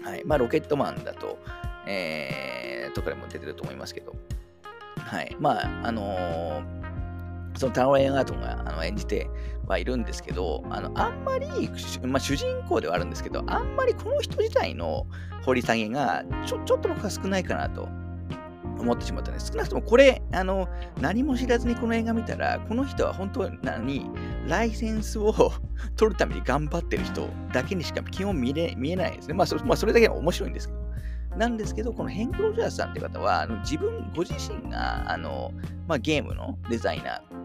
[0.03, 0.25] はい。
[0.25, 1.39] まあ、ロケットマンだと、
[1.87, 4.15] えー、とかでも出てると思いますけど、
[4.99, 5.37] はい。
[5.39, 6.84] まあ、あのー
[7.57, 9.29] そのタロエンアートがあの演じて
[9.67, 11.47] はいるんですけど、あのあんまり、
[12.03, 15.07] まあ、主人公ではあるんですけど、あんまりこの人自体の
[15.45, 17.89] 掘り下げがちょちょっと僕は少ないかなと
[18.79, 19.53] 思ってしまったんです。
[19.53, 20.69] 少なくともこれ、あの
[21.01, 24.11] 何も知らずにこの映画見たら、この人は本当に
[24.47, 25.33] ライセンスを
[25.97, 29.35] 取るために頑張ってる人だけにしか基本見れ見えないですね。
[29.35, 30.85] まあそ,、まあ、それだけ面白いんですけど。
[31.37, 35.53] なんですけど、このヘンク・ロジャースさんっていう方は、あの自分、ご自身があの、
[35.89, 37.44] まあ、ゲームのデザイナー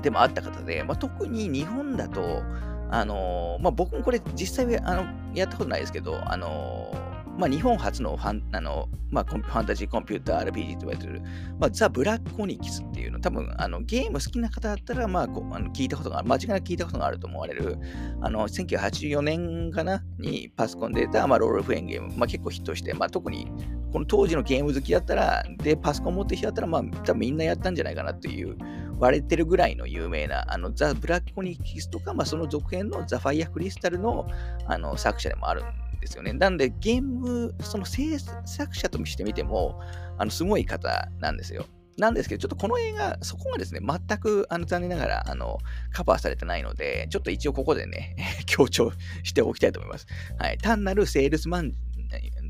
[0.00, 2.42] でもあった方で、まあ、特に日本だと、
[2.90, 6.92] あのまあ、僕もこれ実際あのやったことないですけど、あの
[7.38, 11.22] まあ、日本初のファンあの、まあ、ファンタジーコンピューター RPG と言われている、
[11.58, 17.78] まあ、ザ・ブラック・オニキスっていうの、多分あのゲーム好きな方だったら、まあ、こあの聞いたことが、間違いなく聞いたことがあると思われる、
[18.20, 20.02] あの1984年かな？
[20.18, 23.50] にパソコンで出た、まあ、ロールフェンゲーム、まあ、結構ヒットして、まあ、特に
[23.92, 28.56] この当時のゲーム好きだったら、で、パソコン持ってる人だったら、まあ、多分みんなやったんじゃないかなっていう、
[28.98, 34.28] 割れてるぐらいの有名な、あの、ザ・ブラック・オニキスとか、まあ、その続編のザ・ファイア・クリスタルの
[34.66, 36.32] あの作者でもあるんですよね。
[36.32, 39.80] なんで、ゲーム、その制作者としてみても、
[40.18, 41.66] あの、すごい方なんですよ。
[41.98, 45.58] なんですけど、ちょっとこの映画、そこがですね、全くあの残念ながらあの
[45.92, 50.06] カバーされてないので、ちょっと一応ここでね、 強調しておきたいと思います。
[50.38, 51.74] はい、単なるセールスマン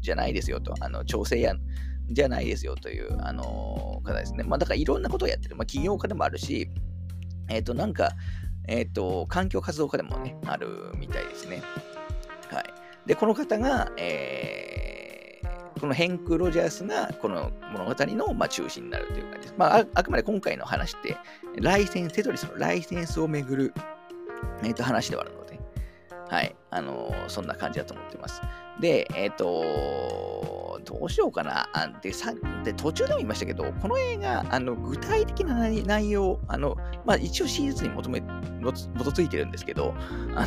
[0.00, 1.54] じゃないですよと、あの調整や
[2.12, 4.44] じゃないですよという、あの方ですね。
[4.44, 5.56] まあ、だからいろんなことをやってる。
[5.56, 6.70] まあ、起業家でもあるし、
[7.48, 8.12] えっ、ー、と、なんか、
[8.68, 11.62] えっ、ー、と、環境活動家でもね、あるみたいですね。
[12.50, 12.79] はい。
[13.10, 19.54] で、この方が、えー、このヘンク・ロジャースがこの物語の、まあ、中心になるという感じです。
[19.58, 21.16] まあ、あくまで今回の話って、
[21.56, 23.74] ライセンス、テトリスのライセンスをめぐる、
[24.62, 25.58] えー、と話ではあるので、
[26.28, 28.40] はい、あのー、そんな感じだと思ってます。
[28.80, 31.68] で、えっ、ー、と、どうしようかな。
[31.72, 32.32] あでさ
[32.64, 39.94] で途中でも言いましたけど、この映画、あの具体的な内容、あのまあ、一応史実に求め基づいてるんですけど
[40.34, 40.46] あの、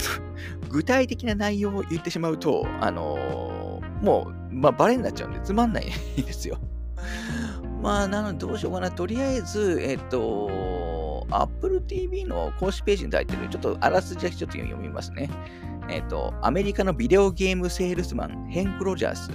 [0.69, 5.85] 具体的な内容を言ってしまうと、あのもう、まあ、バレになっちゃうんで、つまんない
[6.17, 6.57] ですよ。
[7.81, 8.91] まあ、なので、どうしようかな。
[8.91, 15.29] とりあえず、えっ、と、Apple TV の公式ページに書いてる、ちょっとあらすじだけちょっと読みますね。
[15.89, 19.31] えっ、ー、と、アメリカのビデオゲームセールスマン、ヘンク・ロジャース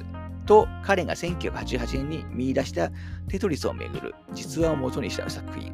[0.46, 2.90] と彼が1988年に見出した
[3.28, 5.72] テトリスをめぐる実話を元にした作品。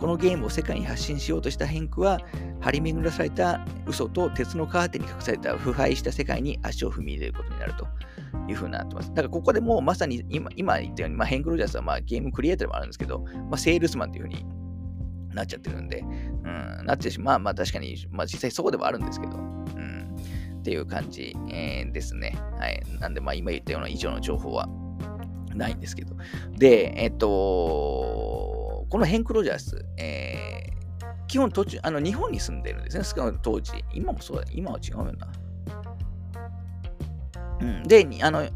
[0.00, 2.20] このゲームを世界に発信しようとしたヘンクは、
[2.60, 7.86] 張り巡らされた嘘と鉄のカーテンに隠された腐敗した世界に足を踏み入れることになると
[8.48, 9.08] いうふうになってます。
[9.10, 14.44] だからここでもまさに今今言ったように、まあ、ヘンク・ロジャースはまあゲームクリエイターでもあるんですけど、まあ、セールスマンというふうに
[15.34, 16.04] なっちゃってるんで、う
[16.48, 20.16] ん、なってしまあまあ確かに、まあ実際そうではあるんですけど、うん、
[20.58, 22.36] っていう感じ、えー、ですね。
[22.58, 22.82] はい。
[23.00, 24.68] なんでまあ今言ったような以上の情報は
[25.54, 26.16] ないんですけど。
[26.56, 27.26] で、えっと、
[28.88, 33.72] このヘンク・ロジャース、えー、基本途中、あの日本に住んでるんですね、少なく当時。
[33.92, 35.28] 今もそうだ、今は違うよな。
[37.60, 38.48] うん、で、あの、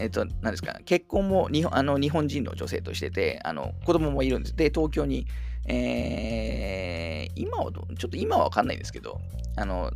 [0.00, 4.56] えっと、何ですか、結婚も日本あの日本人の女性としてて、あの子供もいるんです。
[4.56, 5.26] で、東京に、
[5.66, 9.20] えー、今はちょっと今はわかんないんですけど、
[9.56, 9.90] あの、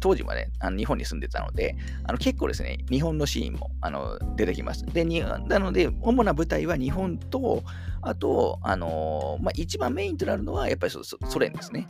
[0.00, 4.84] 当時はね、あの日本に住んでたので、あの結構ですね、日本のシーンもあの出てきます。
[4.84, 7.62] で、なので、主な舞台は日本と、
[8.02, 11.86] あと、あのまあ、一番メインとなるのは、やっぱりソ連ですね。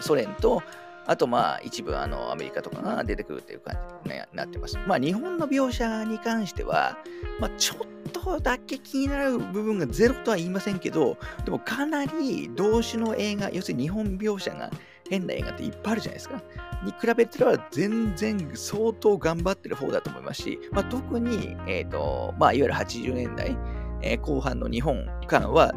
[0.00, 0.62] ソ連と、
[1.06, 4.78] あと、まあ、一部、あの、アメリカとかが出てくるっていう感じになってます。
[4.86, 6.98] まあ、日本の描写に関しては、
[7.38, 14.70] まあ、ちょっとだけ気になる部分がゼロとは言いませんけど、でもかなり同種の映画、要するに日本描写が
[15.08, 16.42] 変な映画っていっぱいあるじゃないですか。
[16.84, 23.56] に比べては全然相当頑張ってる方だと思いますし、まあ、特に、え、ー、と、まあ、いわゆる80年代、
[24.02, 25.72] えー、後半の日本間は、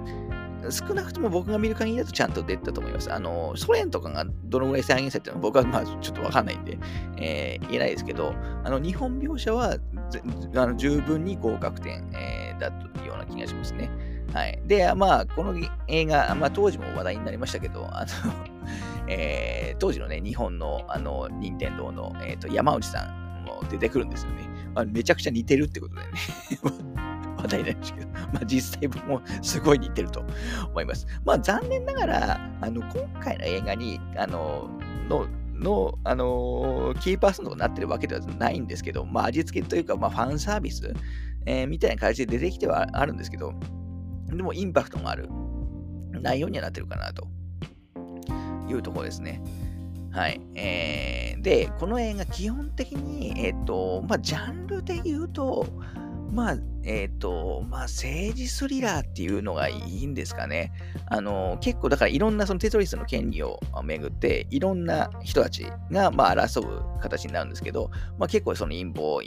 [0.70, 3.12] 少なくとも僕が見る限りだとちゃんと出たと思います。
[3.12, 6.78] あの、ソ連とかがどのぐらい再現されてるのか僕はまあちょっとわかんないんで、
[7.18, 9.78] えー、言えないですけど、あの、日本描写は
[10.56, 13.90] あの十分に合格点、えー、だというような気がしますね。
[14.34, 14.62] はい。
[14.66, 15.56] で、まあ、この
[15.88, 18.34] 映画、まあ、当時も話題になりましたけど、あの
[19.08, 24.48] えー、当時のね、日本の、あの、任天堂の、えーと、山内さんも出てくるんですよね。
[24.76, 26.08] まあ、めちゃくちゃ似てるってことでね。
[27.42, 30.24] 話題なりましたけど、 まあ、実際僕もすごい似てると
[30.70, 31.08] 思います。
[31.26, 34.70] まあ、残念ながら、あの、今回の映画に、あの、
[35.10, 40.94] の、の、あのキーパーソンとなってるわけではないんですけど、まあ、味付けというか、まあ、ファンサービス、
[41.46, 43.54] えー、みたいな感じで出てきてはあるんですけど、
[44.28, 45.28] でもインパクトがある
[46.12, 47.28] 内容にはなってるかなと
[48.70, 49.42] いうところですね。
[50.12, 50.42] はい。
[50.56, 55.68] えー、で、この映画、基本的に、えっ、ー、と、まあ、ジャンルで言うと、
[56.32, 60.72] まあ、えっ、ー、と、まあ、政治スリラーっていうのがいいんですかね。
[61.08, 69.24] あの、結構、だからいろんなそのテトリスの権利をめぐって、いろんな人たちが、まあ、争う形になるんですけど、まあ、結構その陰謀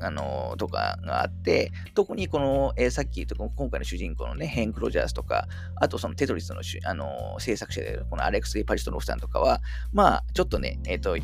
[0.00, 9.60] あのとかがあって、特にこの、えー、さっき言った今回の主人公のね、ヘンク・ロジャースとか、あとそのテトリスのあの制作者であるこのアレックス・パリストロフさんとかは、
[9.92, 11.16] まあ、ちょっとね、えっ、ー、と、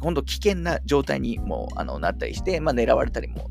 [0.00, 3.50] 今度危険な状態にもあのなったりして、まあ、狙われたりも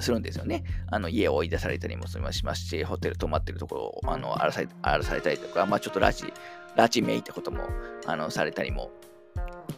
[0.00, 0.64] するんですよね。
[0.90, 6.32] あの家を追い出されたりもしますし、ホテル泊まってるところをあの荒らされ荒らされたりとか、まあ、ちょっと拉致、
[6.76, 7.64] 拉致めいってことも
[8.06, 8.90] あのされたりも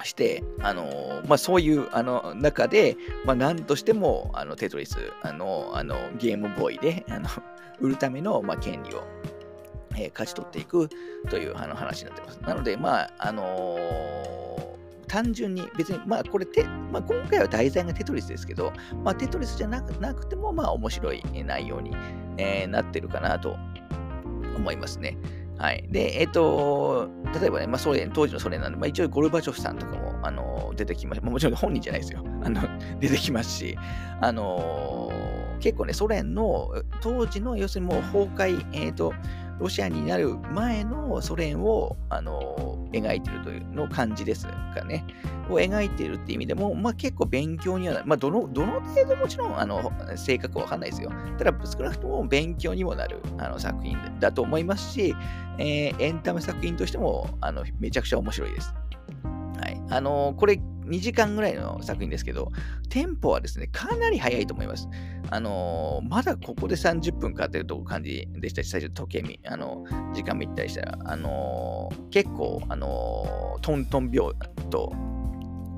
[0.05, 7.29] して、あのまあ、そういうあの中で、まあ、何としてもあのテトリスあのあのゲームボーイであの
[7.81, 9.05] 売るための、まあ、権利を、
[9.95, 10.89] えー、勝ち取っていく
[11.31, 12.41] というあの話になってます。
[12.43, 14.78] なので、まああのー
[15.09, 18.73] 単純に別に、まあこれて、まあ、今回は題材がテトリスですけど、
[19.05, 21.93] まあ、テトリスじゃなくなくても、まあ面白い内容に、
[22.37, 23.57] えー、なってるかなと
[24.57, 25.17] 思いますね。
[25.59, 25.85] はい。
[25.91, 32.25] で、えっ、ー、と、例えばね、まあ、ソ連、当時のソ連なんで、まあ、一応ゴルバチョフさんとかも、あの、出てきましまあ、もちろん本人じゃないですよ。
[32.45, 32.63] あの、
[33.01, 33.77] 出てきますし、
[34.21, 35.11] あの
[35.61, 39.13] 結構ね、ソ連の当時の、要するにもう崩壊、えっ、ー、と、
[39.61, 45.05] ロシアになる前のソ連を、あの描いているというの感じですかね。
[45.51, 48.07] を描いているっていう意味でも、まあ、結構勉強にはなる。
[48.07, 51.11] まあ、どの、どの程度もちろん、あの、性格はわかんないですよ。
[51.39, 55.15] ただ、少なくとも勉強にもなるあの作品だと思いますし、
[55.59, 58.75] えー、エンタメ作品としても、あの、めちゃくちゃ面白いです。
[59.59, 59.81] はい。
[59.91, 62.51] あのこれ、2時間ぐらいの作品ですけど、
[62.89, 64.89] テンポはですね、かなり速いと思います。
[65.31, 74.33] あのー、まだここで30分かかってると感じでしたし、最初時計見、あのー、時間見たりしたら、あの、結構、あのトントン秒
[74.71, 74.93] と、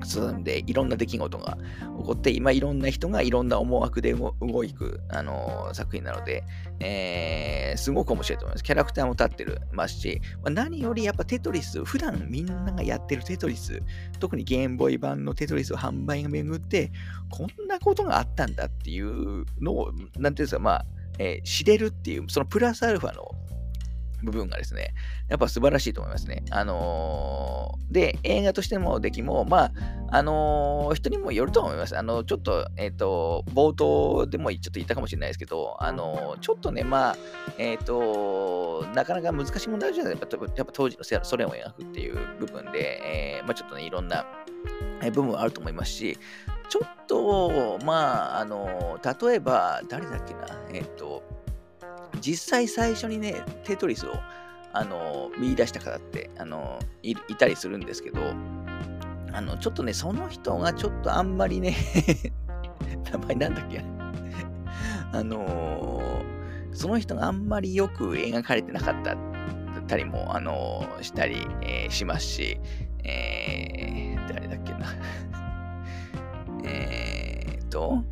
[0.03, 1.57] 進んでいろんな出来事が
[1.99, 6.43] 起こって、今いろんな人がいろんな思惑で動く、あのー、作品なので、
[6.79, 8.63] えー、すごく面白いと思います。
[8.63, 13.81] キャラクターも立ってるますし、まあ、何よりやっぱテトリス、普段みんながやってるテトリス、
[14.19, 16.91] 特にゲームボーイ版のテトリスを販売が巡って、
[17.29, 20.85] こんなことがあったんだっていうのを、なんていうんですか、まあ、
[21.19, 23.31] えー、知れるっていう、そのプラスアルファの
[24.23, 24.93] 部分がですね、
[25.29, 26.43] やっぱ素晴らしいと思いますね。
[26.51, 29.71] あのー、で、映画としての出来も、まあ、
[30.11, 31.97] あのー、人にもよると思います。
[31.97, 37.17] あの、ちょっと、えっ、ー、と、冒頭でもちょっと言ったかもしれないですけど、あのちょっとね、まあ、
[37.57, 40.45] えっ、と、なかなか難しい問題じゃないですか。
[40.55, 44.25] やっぱ当時のソ連を描くっていう部分で、えまあ、ちょっとね、いろんな
[45.09, 46.17] 部分はあると思いますし、
[46.69, 51.23] ちょっと、まあ、あの例えば、誰だっけな、えっ、と、
[52.19, 54.11] 実際最初にね、テトリスを、
[54.73, 58.19] あの、見出した方って、あのい、いたりするんですけど、
[59.33, 61.75] あの、ちょっとね、その人がちょっとあんまりね
[63.11, 63.81] 名前なんだっけ？
[65.13, 69.15] あのー、その人があんまりよく描かれてなかった
[69.87, 72.57] たりも、あのー、したり、えー、しますし、
[73.03, 74.85] えー、誰だっけな？
[76.63, 78.03] えっと、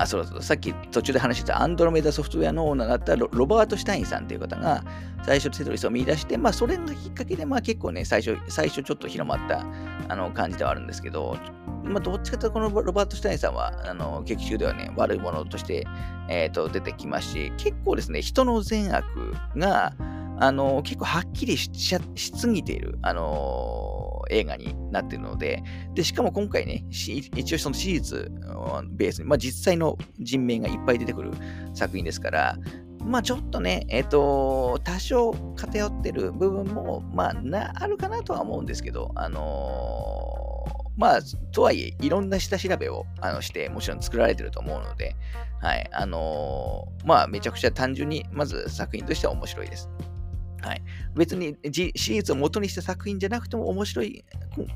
[0.00, 4.82] あ、そうそう、さっき途中で話してたアンドロメダソフトウェアのオーナーだったロバート・シュタインさんという方が
[5.24, 9.62] 最初テトリスを見出して、まあそれがきっかけで、まあ結構ね、最初、最初ちょっと広まった
[10.08, 11.36] あの感じではあるんですけど、
[11.84, 15.86] まあどっちかというとこのロバート・シュタインさんは、あの劇中ではね、悪いものとして、
[16.30, 19.04] えーと、出てきますし、結構ですね、人の善悪
[19.56, 19.92] が、
[20.42, 25.62] あの結構はっきりししすぎている、あの映画になっているので、
[25.94, 28.30] で、しかも今回ね、一応その史実
[28.92, 31.32] ベースに、まあ、実際の人名がいっぱい出てくる
[31.74, 32.56] 作品ですから、
[33.04, 41.20] まあちょっとね、えっ、ー、と、多少偏ってる部分も、まあな、あるかなとは思うんですけど、あのー、まあ、
[41.52, 45.16] とはいえ、いろんな下調べをあのして、もちろん作られてると思うので、
[45.62, 49.88] はい、あのー、まあ、めちゃくちゃ単純に、まず作品としては面白いです。
[50.62, 50.82] はい、
[51.16, 54.24] 別に史実を元にした作品じゃなくても面白い、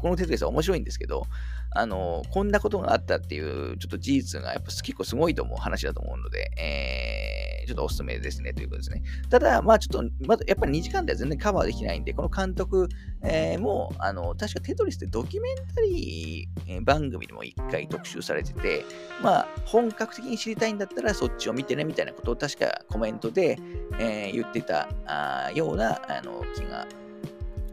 [0.00, 1.26] この哲学者は面白いんですけど、
[1.74, 9.02] あの、こんなことがあったっていう、ちょっと事実がやっぱ結構すごいと思う話だと思うので、えー、ちょっとおすすめですねということですね。
[9.28, 12.88] ただ、まあちょっと、まだやっぱり2時間では全然カバーできないんで、この監督、
[13.22, 18.84] えー、も、あの、確かテトリスってドキュメンタリー番組でも1回特集されてて、
[19.20, 23.58] まあ本格的に知りたいんだったらそっちを見てねみたいなことを確かコメントで、
[23.98, 26.86] えー、言ってたあようなあの気が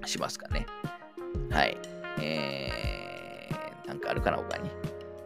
[0.05, 0.65] しますかね。
[1.49, 1.77] はい。
[2.21, 3.10] えー、
[3.87, 4.69] なんかあるかな、他に。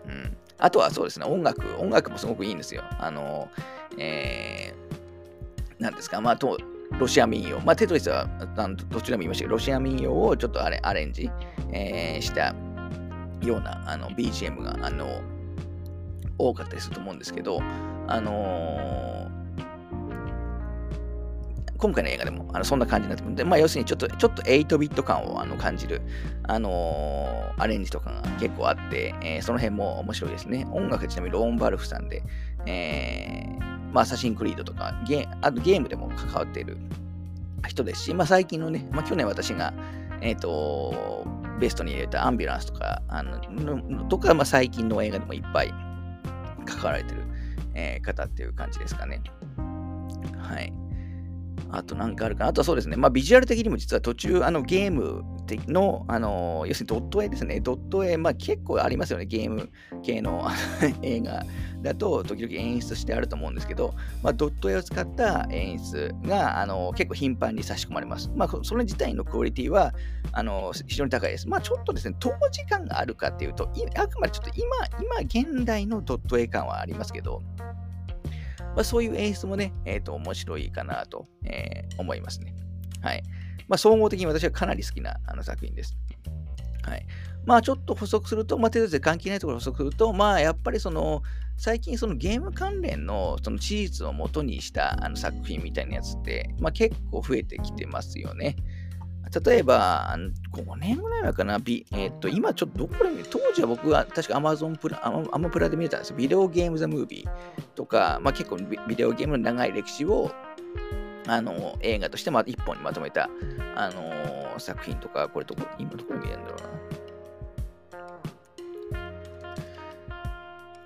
[0.07, 0.37] うん。
[0.57, 1.61] あとはそうですね、音楽。
[1.79, 2.83] 音楽もすごくいいんですよ。
[2.99, 3.49] あの、
[3.97, 6.57] えー、なんですか、まあ、と、
[6.99, 7.59] ロシア民謡。
[7.61, 8.27] まあ、テトリスは
[8.89, 11.29] どちらも言いましたけど、ロシア民謡をちょっとあれアレンジ、
[11.71, 12.55] えー、した
[13.41, 15.21] ようなあの BGM があの
[16.37, 17.59] 多かったりすると思うんですけど、
[18.07, 19.34] あのー
[21.77, 26.01] 今回の映画でもあのそんな感じになってますで、まあ、要するにちょっとちょっと8ビット感をあの感じる、
[26.43, 30.67] あのー、アレンジとかが結構あって、えー、その辺も面白いですね。
[30.71, 32.23] 音楽ちなみにローン・バルフさんで、
[32.65, 33.59] えー、
[33.91, 36.77] まあ、アサシンクリードとかゲあとゲームでも関わっている
[37.67, 39.73] 人ですし、まあ、最近のね、まあ、去年私が、
[40.21, 41.25] えっ、と、
[41.59, 45.73] ベストに入れたアンビュランスとか、あのとか、まあ、最近の映画でもいっぱい
[46.65, 47.23] 関わられてる、
[47.73, 49.21] えー、方っていう感じですかね。
[50.37, 50.84] はい。
[51.77, 52.49] あとなんかあるかな。
[52.49, 52.95] あとはそうですね。
[52.95, 55.23] まあビジュアル的にも実は途中、あのゲーム
[55.67, 57.59] の、あの、要するにドット絵ですね。
[57.59, 59.25] ドット絵、まあ結構ありますよね。
[59.25, 59.69] ゲーム
[60.03, 60.47] 系の
[61.01, 61.43] 映画
[61.81, 68.31] だと時々演出してあると思うんですけど、まあドット絵を使った演出が、あの、結構頻繁に差し込まれます。
[68.35, 69.93] まあそれ自体のクオリティは、
[70.31, 71.47] あの、非常に高いです。
[71.47, 77.41] まあちょっとですね、当時間があるかっていうと、あくまでちょっと今、今現代のドット絵感はありますけど、
[78.75, 82.53] まあ、そういう演出もね、えっ、ー、と、面白いかなと、えー、思いますね。
[83.01, 83.23] はい。
[83.67, 85.97] まあ、総合的に私はかなり好きなあの作品です。
[86.83, 87.05] はい。
[87.45, 91.23] まあ、ちょっと補足すると、まあ、程度で関係ないところ補足すると、まあ、やっぱりその、
[91.57, 98.57] 最近そのゲーム関連のその事実を元にしたあの作品みたいなやつって、まあ、結構増えてきてますよね。
[99.43, 100.15] 例えば、
[100.53, 106.15] 5年ぐらい前かな、ビえー、っと今ちょっとどこで見当時は僕は確か Amazon プラ、アマプラで見れたんですよ。
[106.15, 110.31] ビデオゲームザムービーとか、まあ、結構ビデオゲームの長い歴史を
[111.27, 113.29] あの映画として一本にまとめた、
[113.75, 116.84] あの作品とか、これどこ、今どこで見れるんだろうな。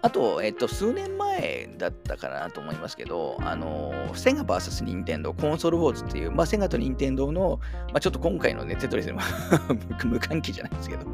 [0.02, 7.60] あと、えっと、数年前だったかなと思いますけど、あの、セガ VS ニンテンドー、コンソールウォーズっていう、まあ、セガとニンテンドーの、
[7.92, 9.20] まあ、ちょっと今回のね、テトリスも
[10.06, 11.06] 無関係じゃないですけど、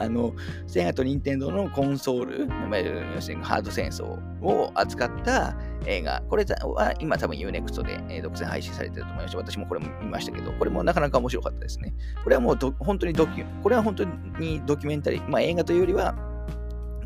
[0.00, 0.34] あの、
[0.66, 4.04] セガとニンテンドーのコンソール、まあ、要するハード戦争
[4.42, 9.36] を扱った映画、これは今多分 UNEXT で、独占配信されてると思いまし。
[9.36, 11.94] 私もこれも見ましたけど、これもなかなか面白かったですね。
[12.24, 16.31] これはもう本当にドキュ、これは本当にドキュメンタリー、まあ映画というよりは、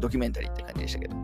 [0.01, 1.16] ドキュメンタリーって感じでしたけど、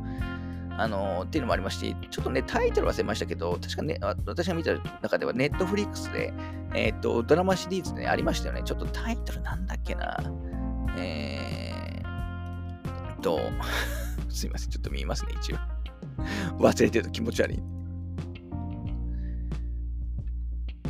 [0.78, 6.32] あのー、っていうのもありまして、ちょっとね、タイトル忘れましたけど、確かね、私が見た中では、ネットフリックスで、
[6.74, 8.62] えっ、と、ドラマシリーズで、ね、ありましたよね。
[8.64, 10.18] ちょっとタイトルなんだっけな。
[10.96, 13.40] えーと、
[14.28, 15.56] すいません、ちょっと見ますね、一応。
[16.58, 17.62] 忘れてると気持ち悪い。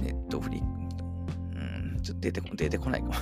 [0.03, 1.05] ネットフリックス、
[1.55, 3.15] うん、ちょっと出てこ出てこないかも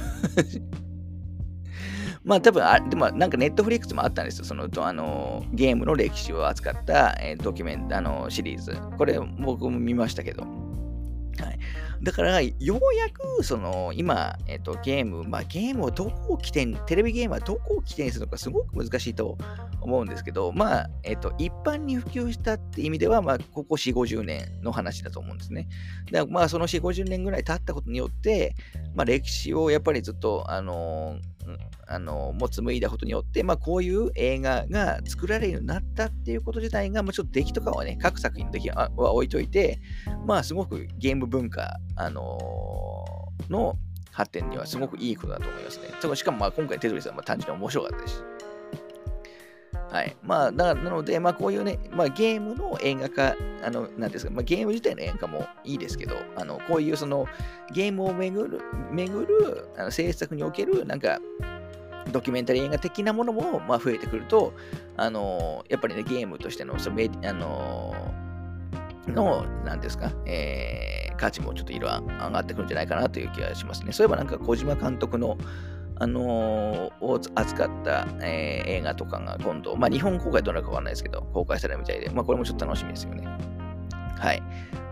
[2.24, 4.44] まあ多分あ、でもなんかネットフリックスもあったんですよ。
[4.44, 8.76] そのあのゲームの歴史を扱った、えー、ドキュメントあのシリーズ。
[8.98, 10.42] これ僕も見ましたけど。
[10.42, 11.58] はい、
[12.02, 19.36] だから、ようやく、その、今、えっと、ゲーム、まあ、ゲームをどこを起点、テレビゲームはどこを起点にするのか、すごく難しいと
[19.82, 25.68] 思うんですけど、まあ、えっと、一般に普及したって意味では、まあ、ここ4、50年の話だと思うんですね。
[26.10, 28.54] だまあ、その4、50年ぐらい経ったことによって、
[28.94, 31.18] まあ、歴史をやっぱりずっと、あの
[31.86, 39.80] あの持つむいだことによって、まあ、こういう映画が作られるようになったっていうこと自体が、まあ、ちょっと出来とかはね、各作品の出来は置いといて、
[40.24, 43.76] まあ、すごくゲーム文化、あのー、の
[44.12, 46.16] 発展にはすごくいいことだと思いますね。
[46.16, 48.16] しかも、まあ、今回テトリスは単純に面白かったし。
[49.90, 50.16] はい。
[50.22, 57.26] まあ、だから、なので、まあ、こういうね、まあ、ゲームの映画化、あの、なんですか、まあ、ゲーム自体の映画化もいいですけど、あの、こういうその、
[57.72, 61.18] ゲームをめぐる、めぐる、あの制作における、なんか、
[62.12, 64.52] ドキュメンタリー映画的なものも、まあ、増えてくると、
[64.96, 67.94] あのやっぱりね、ゲームとしての、そのあの
[69.06, 73.92] の、なんですか、えー、価値もちょっと色上がってくるんじゃないかなという気がしますね。
[73.92, 75.36] そういえばなんか小島監督の、
[75.96, 83.59] あのー、を扱った、えー、映画とかが今度、まあ日本公開どうなるかわかんないですけど、公開されるみたいで、まあこれもちょっと楽しみですよね。
[84.20, 84.42] はい。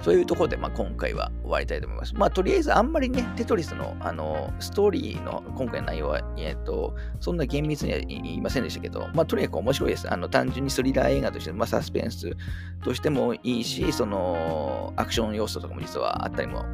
[0.01, 2.15] そういうところで、まあ、今回は終わりたいと思います。
[2.15, 10.11] まあ、とりあえず、あんまりね、テトリスの、あの、ストーリーの今回の内容は、えっ、と、そんな厳密には言いませんでしたけど、まあ、とにかく面白いです。
[10.11, 12.33] あの、単純にスリラー映画として、まあ、サスペンス
[12.83, 16.65] としてもいいし、その、アクション要素とかも実はあったりも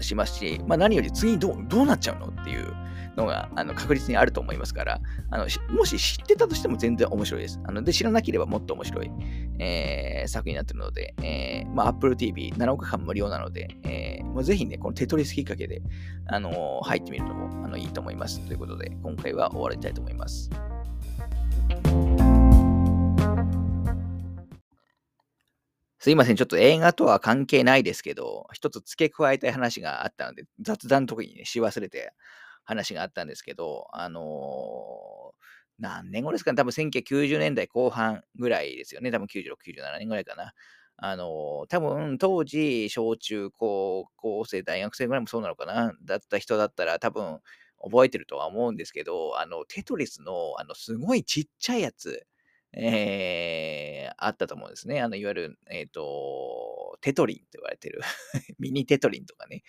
[0.00, 2.74] しますし、まあ、何より次どうどうなっちゃうのっていう
[3.16, 5.00] のがあの確実にあると思いますから
[5.30, 7.60] あの、もし知ってたとしても全然面白いです。
[7.64, 9.10] あので知らなければもっと面白い、
[9.58, 15.82] えー、作品になっているので、えーまあ、Apple TV7 日間無料なので、えーまあ、ぜひね、このテトリスきっかけで、
[16.26, 18.40] あのー、入ってみるのもあのいいと思います。
[18.46, 20.50] ということで、今回は終わりたいと思います。
[26.02, 26.36] すいません。
[26.36, 32.12] ちょっと映画とは関係ないですけど、一つ付け加えたい話があったので、雑談の時にね、し忘れて
[32.64, 35.44] 話があったんですけど、あのー、
[35.78, 39.10] 何年後ですかね多分1990年代後半ぐらいですよね。
[39.10, 40.52] 多分96、97年ぐらいかな。
[40.96, 47.40] あのー、多分当時、小中高校生、大学生ぐらいもそうなのかなだった人だったら多分
[47.82, 52.26] 覚えてるとは思うんですけど、あの、テトリスの、あの、すごいちっちゃいやつ、
[52.74, 55.00] えー、あったと思うんですね。
[55.02, 58.00] あの、いわゆる、えっ、ー、と、テトリンと言われてる。
[58.58, 59.62] ミニテトリンとかね、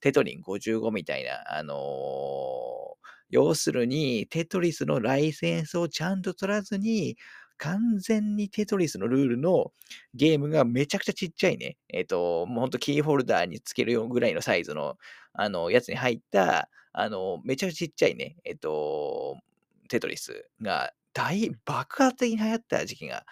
[0.00, 2.98] テトリン55みたいな、あのー、
[3.30, 7.16] 要するに、テトリスのライセンスをちゃんと取らずに、
[7.58, 9.72] 完全にテトリスのルールの
[10.14, 14.96] ゲームがめちゃくちゃちっちゃいね、えっ、ー、と、もうほんとキーホルダーにつけるよぐらいのサイズの、
[15.34, 19.36] あの、やつに入った、あの、めちゃくちゃちっちゃいね、えっ、ー、と、
[19.88, 23.24] テトリスが大爆発的に流行った時期が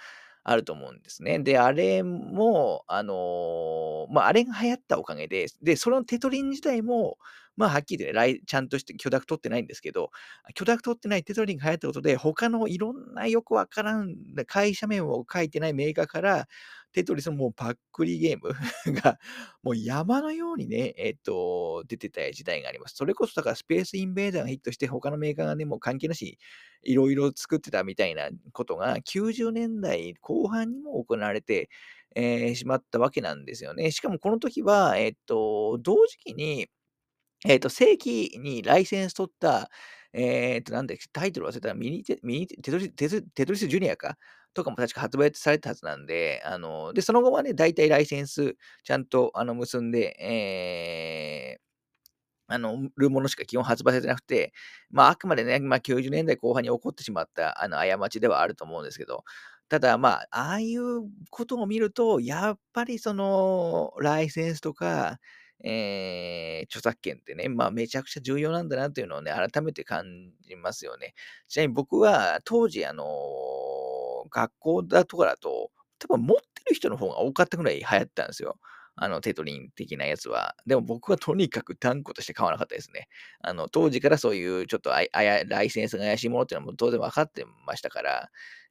[0.51, 1.39] あると思うんですね。
[1.41, 7.19] で、あれも、あのー、まあ、あれが流行ったおかげで、で、そのテトリン自体も、
[7.59, 10.11] まあ、はっきり言って、ちゃんとして許諾取ってないんですけど、
[10.55, 14.15] 許諾取ってないテトリンが流行ったことで、他のいろんなよくわからん
[14.47, 16.47] 会社名を書いてないメーカーから、
[16.93, 18.53] テトリスのもうパックリゲーム
[19.03, 19.19] が、
[19.63, 22.95] もう山のようにね、えっと、出てた時代があります。
[22.97, 26.39] それこそだからスペースインベーダーがヒットして、他のメーカーがね、もう関係なし、
[26.83, 31.69] いろいろ作ってたみたいなことが、90年代後半にも行われて、
[32.15, 33.91] えー、しまったわけなんですよね。
[33.91, 36.69] しかもこの時は、えっと、同時期に、
[37.47, 39.71] えっと、正規にライセンス取った、
[40.13, 44.17] えっと、なんだっけ、タイトル忘れたらミニテ、ミニテトリス、テトリスジュニアか
[44.55, 54.53] とかも確か発売されたはずなんで、あの、で、その後はね、大体ライセンスちゃんとあの結んで、えー、あの、るものしか基本発売されてなくて、
[54.91, 59.25] まあ、あくまでね、まあ、90年代後半に起こってしまった、あの、過ちではあると思うんですけど、
[59.69, 65.19] ただ、まあ、ああいうことを見ると、やっぱりその、ライセンスとか、
[65.65, 70.05] えー、著作権ってね、まあ、めちゃくちゃ重要なんだなっていうのをね、改めて感
[70.43, 71.15] じますよね。
[71.49, 73.05] ちなみに僕は、当時、あの
[74.31, 78.59] 学校だとかだと、多分持ってる人の方が多かったぐらい流行ったんですよ。
[79.01, 80.57] あの、テトリン的なやつは。
[80.67, 83.09] でも僕はとにかく断固として買わなかったですね。
[83.41, 88.31] あの、当時からそういうちょっとあやライセンスが怪しいものっていうのも当然分かってましたから、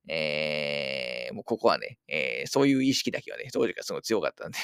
[0.09, 4.57] えー、もうここはね、えー、そういう意識だけはね、当時からすごい強かったんで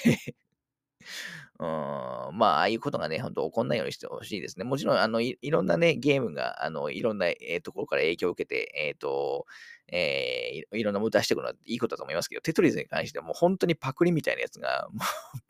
[1.59, 4.65] うん、まあ、ああいうことがね、本当起こんないようにしてほしいですね。
[4.65, 9.45] もちろん、あのい、いろんなね、ゲームが、あの、いろんな、えー、ところから影響を受けて、えっ、ー、と、
[9.87, 14.99] えー、いろんなものを出していくのはいいことだと思いますけど、テトリスに関してはもう本当にパクリみたいなやつが、も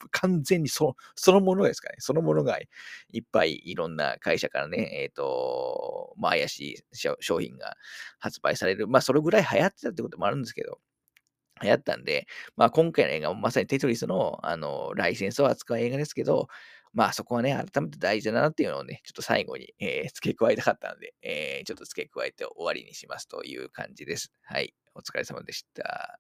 [0.06, 1.96] う完全にそそのものですかね。
[2.00, 2.60] そのものが
[3.12, 7.78] いっぱいいろんな会社からね、えっ、ー、と、まあ、怪しい商品が
[8.20, 8.88] 発売される。
[8.88, 10.80] まあ、それぐらい流行ってたってこともあるんですけど、
[11.62, 12.28] 流行ったんで、
[12.58, 16.48] まあ、今回の映画もまさにテトリスのあのライセンスを扱う映画ですけど、
[16.94, 24.32] まあそこはね、改めて大事だなっていうのをね、ちょっと最後に、えー、付け加えたかったので、えー、ちょっと付け加えて終わりにしますという感じです。
[24.44, 24.74] はい。
[24.96, 26.20] お疲れ様でした。